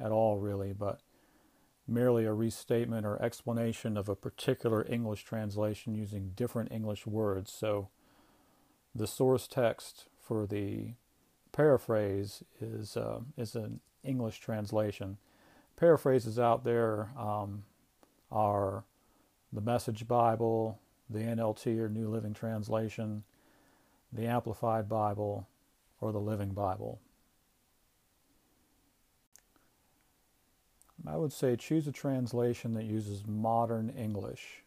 at 0.03 0.11
all, 0.11 0.37
really, 0.39 0.73
but 0.73 1.01
merely 1.89 2.27
a 2.27 2.33
restatement 2.33 3.07
or 3.07 3.21
explanation 3.23 3.97
of 3.97 4.09
a 4.09 4.15
particular 4.15 4.87
English 4.89 5.25
translation 5.25 5.95
using 5.95 6.33
different 6.37 6.71
English 6.71 7.07
words. 7.07 7.51
So 7.51 7.89
the 8.95 9.07
source 9.07 9.49
text 9.49 10.07
for 10.21 10.47
the 10.47 10.93
paraphrase 11.53 12.43
is 12.61 12.97
uh, 12.97 13.21
is 13.37 13.55
an 13.55 13.81
English 14.05 14.39
translation. 14.39 15.17
Paraphrases 15.77 16.39
out 16.39 16.65
there 16.65 17.11
um, 17.19 17.65
are 18.31 18.85
the 19.53 19.61
Message 19.61 20.07
Bible, 20.07 20.79
the 21.09 21.21
NLT 21.21 21.79
or 21.79 21.89
New 21.89 22.09
Living 22.09 22.35
Translation, 22.35 23.23
the 24.13 24.27
Amplified 24.27 24.89
Bible, 24.89 25.47
or 26.01 26.13
the 26.13 26.19
Living 26.19 26.51
Bible. 26.51 27.01
I 31.07 31.17
would 31.17 31.33
say 31.33 31.57
choose 31.57 31.87
a 31.87 31.93
translation 31.93 32.75
that 32.75 32.85
uses 32.85 33.27
modern 33.27 33.91
English. 33.91 34.65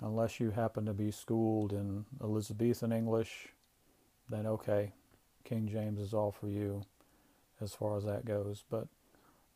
Unless 0.00 0.40
you 0.40 0.50
happen 0.50 0.86
to 0.86 0.94
be 0.94 1.10
schooled 1.10 1.72
in 1.72 2.06
Elizabethan 2.22 2.92
English, 2.92 3.48
then 4.28 4.46
okay, 4.46 4.92
King 5.44 5.68
James 5.68 6.00
is 6.00 6.14
all 6.14 6.30
for 6.30 6.48
you 6.48 6.82
as 7.60 7.74
far 7.74 7.96
as 7.96 8.04
that 8.04 8.24
goes. 8.24 8.64
But 8.70 8.86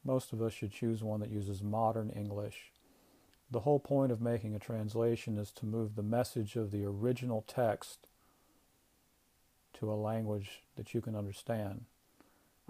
most 0.04 0.32
of 0.32 0.42
us 0.42 0.52
should 0.52 0.72
choose 0.72 1.02
one 1.02 1.20
that 1.20 1.30
uses 1.30 1.62
modern 1.62 2.11
English. 2.11 2.72
The 3.50 3.61
whole 3.61 3.78
point 3.78 4.11
of 4.11 4.20
making 4.20 4.54
a 4.54 4.58
translation 4.58 5.38
is 5.38 5.52
to 5.52 5.66
move 5.66 5.94
the 5.94 6.02
message 6.02 6.56
of 6.56 6.70
the 6.70 6.85
original 6.85 7.44
text 7.46 8.08
to 9.74 9.92
a 9.92 9.94
language 9.94 10.62
that 10.76 10.94
you 10.94 11.00
can 11.00 11.14
understand. 11.14 11.85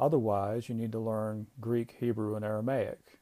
Otherwise, 0.02 0.68
you 0.68 0.74
need 0.74 0.90
to 0.90 0.98
learn 0.98 1.46
Greek, 1.60 1.94
Hebrew, 2.00 2.34
and 2.34 2.44
Aramaic. 2.44 3.20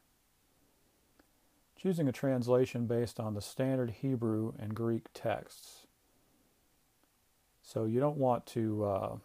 Choosing 1.79 2.07
a 2.07 2.11
translation 2.11 2.87
based 2.87 3.19
on 3.19 3.35
the 3.35 3.41
standard 3.41 3.91
Hebrew 4.01 4.53
and 4.57 4.73
Greek 4.73 5.05
texts. 5.13 5.85
So 7.61 7.85
you 7.85 7.99
don't 7.99 8.17
want 8.17 8.47
to 8.47 8.83
uh, 8.83 9.15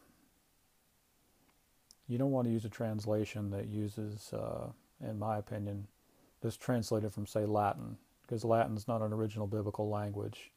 you 2.07 2.19
don't 2.19 2.31
want 2.31 2.47
to 2.47 2.53
use 2.53 2.66
a 2.66 2.69
translation 2.69 3.49
that 3.53 3.69
uses, 3.69 4.35
uh, 4.35 4.66
in 5.03 5.19
my 5.19 5.38
opinion, 5.38 5.87
this 6.42 6.59
translated 6.59 7.11
from 7.11 7.27
say 7.27 7.47
Latin 7.47 7.97
because 8.21 8.45
Latin 8.45 8.77
is 8.77 8.87
not 8.87 9.01
an 9.01 9.14
original 9.14 9.47
biblical 9.47 9.88
language. 9.88 10.51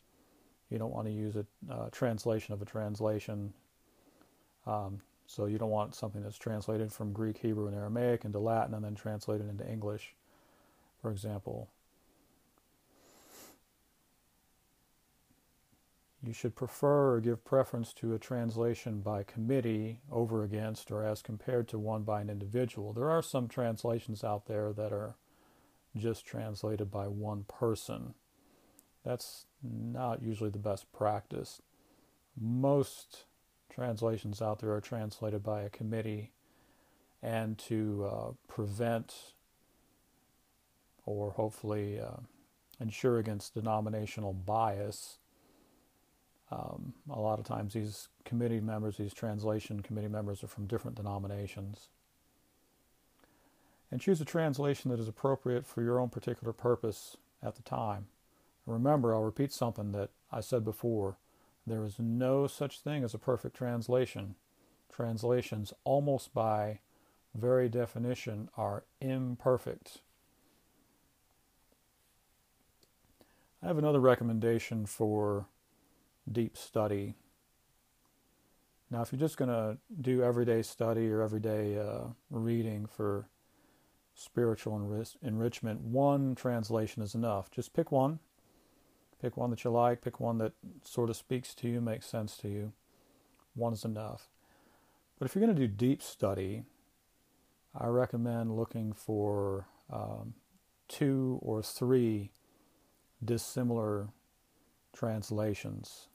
You 0.69 0.77
don't 0.77 0.91
want 0.91 1.07
to 1.07 1.13
use 1.13 1.37
a 1.37 1.45
uh, 1.71 1.89
translation 1.91 2.53
of 2.53 2.61
a 2.61 2.65
translation. 2.65 3.53
Um, 4.67 4.99
so 5.29 5.45
you 5.45 5.59
don't 5.59 5.69
want 5.69 5.93
something 5.93 6.23
that's 6.23 6.39
translated 6.39 6.91
from 6.91 7.13
Greek, 7.13 7.37
Hebrew, 7.37 7.67
and 7.67 7.75
Aramaic 7.75 8.25
into 8.25 8.39
Latin 8.39 8.73
and 8.73 8.83
then 8.83 8.95
translated 8.95 9.47
into 9.47 9.69
English, 9.69 10.15
for 10.99 11.11
example. 11.11 11.69
You 16.23 16.33
should 16.33 16.55
prefer 16.55 17.13
or 17.13 17.19
give 17.21 17.45
preference 17.45 17.93
to 17.93 18.15
a 18.15 18.19
translation 18.19 19.01
by 19.01 19.21
committee 19.21 19.99
over 20.11 20.43
against 20.43 20.89
or 20.89 21.05
as 21.05 21.21
compared 21.21 21.67
to 21.67 21.77
one 21.77 22.01
by 22.01 22.21
an 22.21 22.31
individual. 22.31 22.91
There 22.91 23.11
are 23.11 23.21
some 23.21 23.47
translations 23.47 24.23
out 24.23 24.47
there 24.47 24.73
that 24.73 24.91
are 24.91 25.13
just 25.95 26.25
translated 26.25 26.89
by 26.89 27.07
one 27.07 27.43
person. 27.47 28.15
That's 29.05 29.45
not 29.61 30.23
usually 30.23 30.49
the 30.49 30.57
best 30.57 30.91
practice. 30.91 31.61
Most 32.35 33.25
translations 33.69 34.41
out 34.41 34.59
there 34.59 34.73
are 34.73 34.81
translated 34.81 35.43
by 35.43 35.61
a 35.61 35.69
committee, 35.69 36.31
and 37.21 37.57
to 37.57 38.09
uh, 38.11 38.31
prevent 38.47 39.33
or 41.05 41.31
hopefully 41.31 41.99
uh, 41.99 42.17
ensure 42.79 43.17
against 43.17 43.53
denominational 43.53 44.33
bias. 44.33 45.17
Um, 46.51 46.93
a 47.09 47.19
lot 47.19 47.39
of 47.39 47.45
times, 47.45 47.73
these 47.73 48.07
committee 48.25 48.59
members, 48.59 48.97
these 48.97 49.13
translation 49.13 49.81
committee 49.81 50.07
members, 50.07 50.43
are 50.43 50.47
from 50.47 50.65
different 50.65 50.97
denominations. 50.97 51.89
And 53.91 53.99
choose 53.99 54.21
a 54.21 54.25
translation 54.25 54.91
that 54.91 54.99
is 54.99 55.07
appropriate 55.07 55.65
for 55.65 55.81
your 55.81 55.99
own 55.99 56.09
particular 56.09 56.53
purpose 56.53 57.17
at 57.41 57.55
the 57.55 57.63
time. 57.63 58.07
And 58.65 58.73
remember, 58.73 59.13
I'll 59.13 59.23
repeat 59.23 59.51
something 59.51 59.91
that 59.93 60.09
I 60.31 60.41
said 60.41 60.63
before 60.63 61.17
there 61.69 61.85
is 61.85 61.99
no 61.99 62.47
such 62.47 62.79
thing 62.79 63.03
as 63.03 63.13
a 63.13 63.19
perfect 63.19 63.55
translation. 63.55 64.35
Translations, 64.91 65.73
almost 65.83 66.33
by 66.33 66.79
very 67.35 67.69
definition, 67.69 68.49
are 68.57 68.83
imperfect. 68.99 70.01
I 73.61 73.67
have 73.67 73.77
another 73.77 73.99
recommendation 73.99 74.85
for 74.85 75.47
deep 76.29 76.57
study. 76.57 77.15
Now, 78.89 79.01
if 79.01 79.11
you're 79.11 79.19
just 79.19 79.37
going 79.37 79.49
to 79.49 79.77
do 80.01 80.23
everyday 80.23 80.63
study 80.63 81.09
or 81.11 81.21
everyday 81.21 81.77
uh, 81.77 82.07
reading 82.31 82.87
for 82.87 83.29
spiritual 84.15 84.75
enrich- 84.75 85.17
enrichment, 85.21 85.81
one 85.81 86.33
translation 86.33 87.03
is 87.03 87.13
enough. 87.13 87.51
Just 87.51 87.73
pick 87.73 87.91
one 87.91 88.19
Pick 89.21 89.35
one 89.35 89.49
that 89.49 89.63
you 89.63 89.71
like, 89.71 90.01
pick 90.01 90.19
one 90.19 90.37
that 90.37 90.53
sort 90.83 91.09
of 91.09 91.17
speaks 91.17 91.53
to 91.55 91.67
you, 91.67 91.81
makes 91.81 92.05
sense 92.05 92.37
to 92.37 92.47
you. 92.47 92.73
One 93.53 93.73
is 93.73 93.83
enough. 93.83 94.29
But 95.17 95.25
if 95.25 95.35
you're 95.35 95.43
going 95.43 95.55
to 95.55 95.67
do 95.67 95.67
deep 95.67 96.01
study, 96.01 96.63
I 97.77 97.87
recommend 97.87 98.55
looking 98.55 98.93
for 98.93 99.67
um, 99.91 100.33
two 100.87 101.39
or 101.41 101.61
three 101.61 102.31
dissimilar 103.23 104.09
translations. 104.93 106.07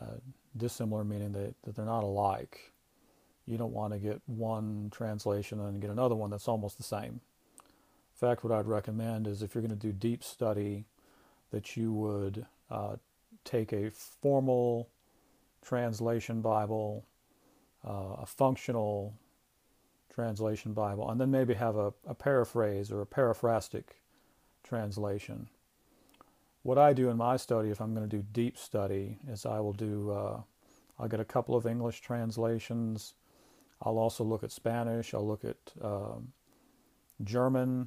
Uh, 0.00 0.18
dissimilar 0.56 1.04
meaning 1.04 1.32
that, 1.32 1.54
that 1.62 1.74
they're 1.74 1.84
not 1.84 2.04
alike. 2.04 2.72
You 3.46 3.58
don't 3.58 3.72
want 3.72 3.92
to 3.92 3.98
get 3.98 4.22
one 4.26 4.88
translation 4.90 5.60
and 5.60 5.80
get 5.80 5.90
another 5.90 6.14
one 6.14 6.30
that's 6.30 6.48
almost 6.48 6.78
the 6.78 6.84
same. 6.84 7.20
In 7.60 8.28
fact, 8.28 8.44
what 8.44 8.52
I'd 8.52 8.66
recommend 8.66 9.26
is 9.26 9.42
if 9.42 9.54
you're 9.54 9.62
going 9.62 9.76
to 9.78 9.86
do 9.86 9.92
deep 9.92 10.22
study, 10.24 10.86
that 11.54 11.76
you 11.76 11.92
would 11.92 12.44
uh, 12.68 12.96
take 13.44 13.72
a 13.72 13.88
formal 13.88 14.88
translation 15.62 16.40
Bible, 16.40 17.06
uh, 17.86 18.16
a 18.22 18.26
functional 18.26 19.14
translation 20.12 20.72
Bible, 20.72 21.08
and 21.08 21.20
then 21.20 21.30
maybe 21.30 21.54
have 21.54 21.76
a, 21.76 21.92
a 22.08 22.14
paraphrase 22.14 22.90
or 22.90 23.02
a 23.02 23.06
paraphrastic 23.06 24.00
translation. 24.64 25.48
What 26.64 26.76
I 26.76 26.92
do 26.92 27.08
in 27.08 27.16
my 27.16 27.36
study, 27.36 27.70
if 27.70 27.80
I'm 27.80 27.94
going 27.94 28.08
to 28.08 28.16
do 28.16 28.24
deep 28.32 28.58
study, 28.58 29.18
is 29.28 29.46
I 29.46 29.60
will 29.60 29.74
do, 29.74 30.10
uh, 30.10 30.40
I'll 30.98 31.08
get 31.08 31.20
a 31.20 31.24
couple 31.24 31.54
of 31.54 31.66
English 31.66 32.00
translations. 32.00 33.14
I'll 33.80 33.98
also 33.98 34.24
look 34.24 34.42
at 34.42 34.50
Spanish. 34.50 35.14
I'll 35.14 35.28
look 35.28 35.44
at 35.44 35.56
um, 35.80 36.32
German. 37.22 37.86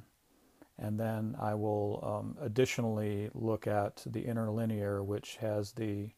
And 0.78 0.98
then 0.98 1.34
I 1.40 1.54
will 1.54 2.02
um, 2.06 2.36
additionally 2.40 3.30
look 3.34 3.66
at 3.66 4.02
the 4.06 4.24
interlinear, 4.24 5.02
which 5.02 5.36
has 5.36 5.72
the 5.72 6.10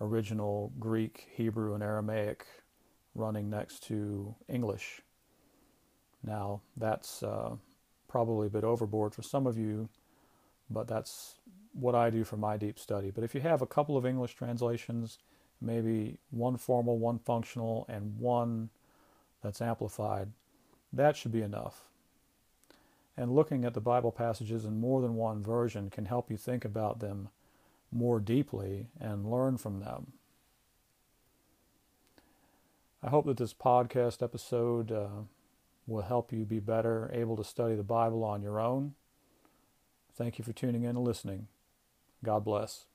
original 0.00 0.72
Greek, 0.78 1.28
Hebrew, 1.34 1.74
and 1.74 1.82
Aramaic 1.82 2.46
running 3.14 3.50
next 3.50 3.82
to 3.84 4.34
English. 4.48 5.02
Now, 6.24 6.60
that's 6.76 7.22
uh, 7.22 7.56
probably 8.08 8.46
a 8.46 8.50
bit 8.50 8.64
overboard 8.64 9.14
for 9.14 9.22
some 9.22 9.46
of 9.46 9.58
you, 9.58 9.88
but 10.70 10.86
that's 10.86 11.34
what 11.72 11.94
I 11.94 12.10
do 12.10 12.22
for 12.22 12.36
my 12.36 12.56
deep 12.56 12.78
study. 12.78 13.10
But 13.10 13.24
if 13.24 13.34
you 13.34 13.40
have 13.40 13.62
a 13.62 13.66
couple 13.66 13.96
of 13.96 14.06
English 14.06 14.34
translations, 14.34 15.18
maybe 15.60 16.18
one 16.30 16.56
formal, 16.56 16.98
one 16.98 17.18
functional, 17.18 17.86
and 17.88 18.18
one 18.18 18.70
that's 19.42 19.60
amplified, 19.60 20.30
that 20.92 21.16
should 21.16 21.32
be 21.32 21.42
enough. 21.42 21.88
And 23.16 23.34
looking 23.34 23.64
at 23.64 23.74
the 23.74 23.80
Bible 23.80 24.12
passages 24.12 24.64
in 24.64 24.80
more 24.80 25.02
than 25.02 25.14
one 25.14 25.42
version 25.42 25.90
can 25.90 26.06
help 26.06 26.30
you 26.30 26.36
think 26.36 26.64
about 26.64 27.00
them 27.00 27.28
more 27.90 28.20
deeply 28.20 28.86
and 28.98 29.30
learn 29.30 29.58
from 29.58 29.80
them. 29.80 30.12
I 33.02 33.10
hope 33.10 33.26
that 33.26 33.36
this 33.36 33.52
podcast 33.52 34.22
episode 34.22 34.90
uh, 34.90 35.24
will 35.86 36.02
help 36.02 36.32
you 36.32 36.44
be 36.44 36.60
better 36.60 37.10
able 37.12 37.36
to 37.36 37.44
study 37.44 37.74
the 37.74 37.82
Bible 37.82 38.24
on 38.24 38.42
your 38.42 38.60
own. 38.60 38.94
Thank 40.14 40.38
you 40.38 40.44
for 40.44 40.52
tuning 40.52 40.84
in 40.84 40.90
and 40.90 41.04
listening. 41.04 41.48
God 42.24 42.44
bless. 42.44 42.86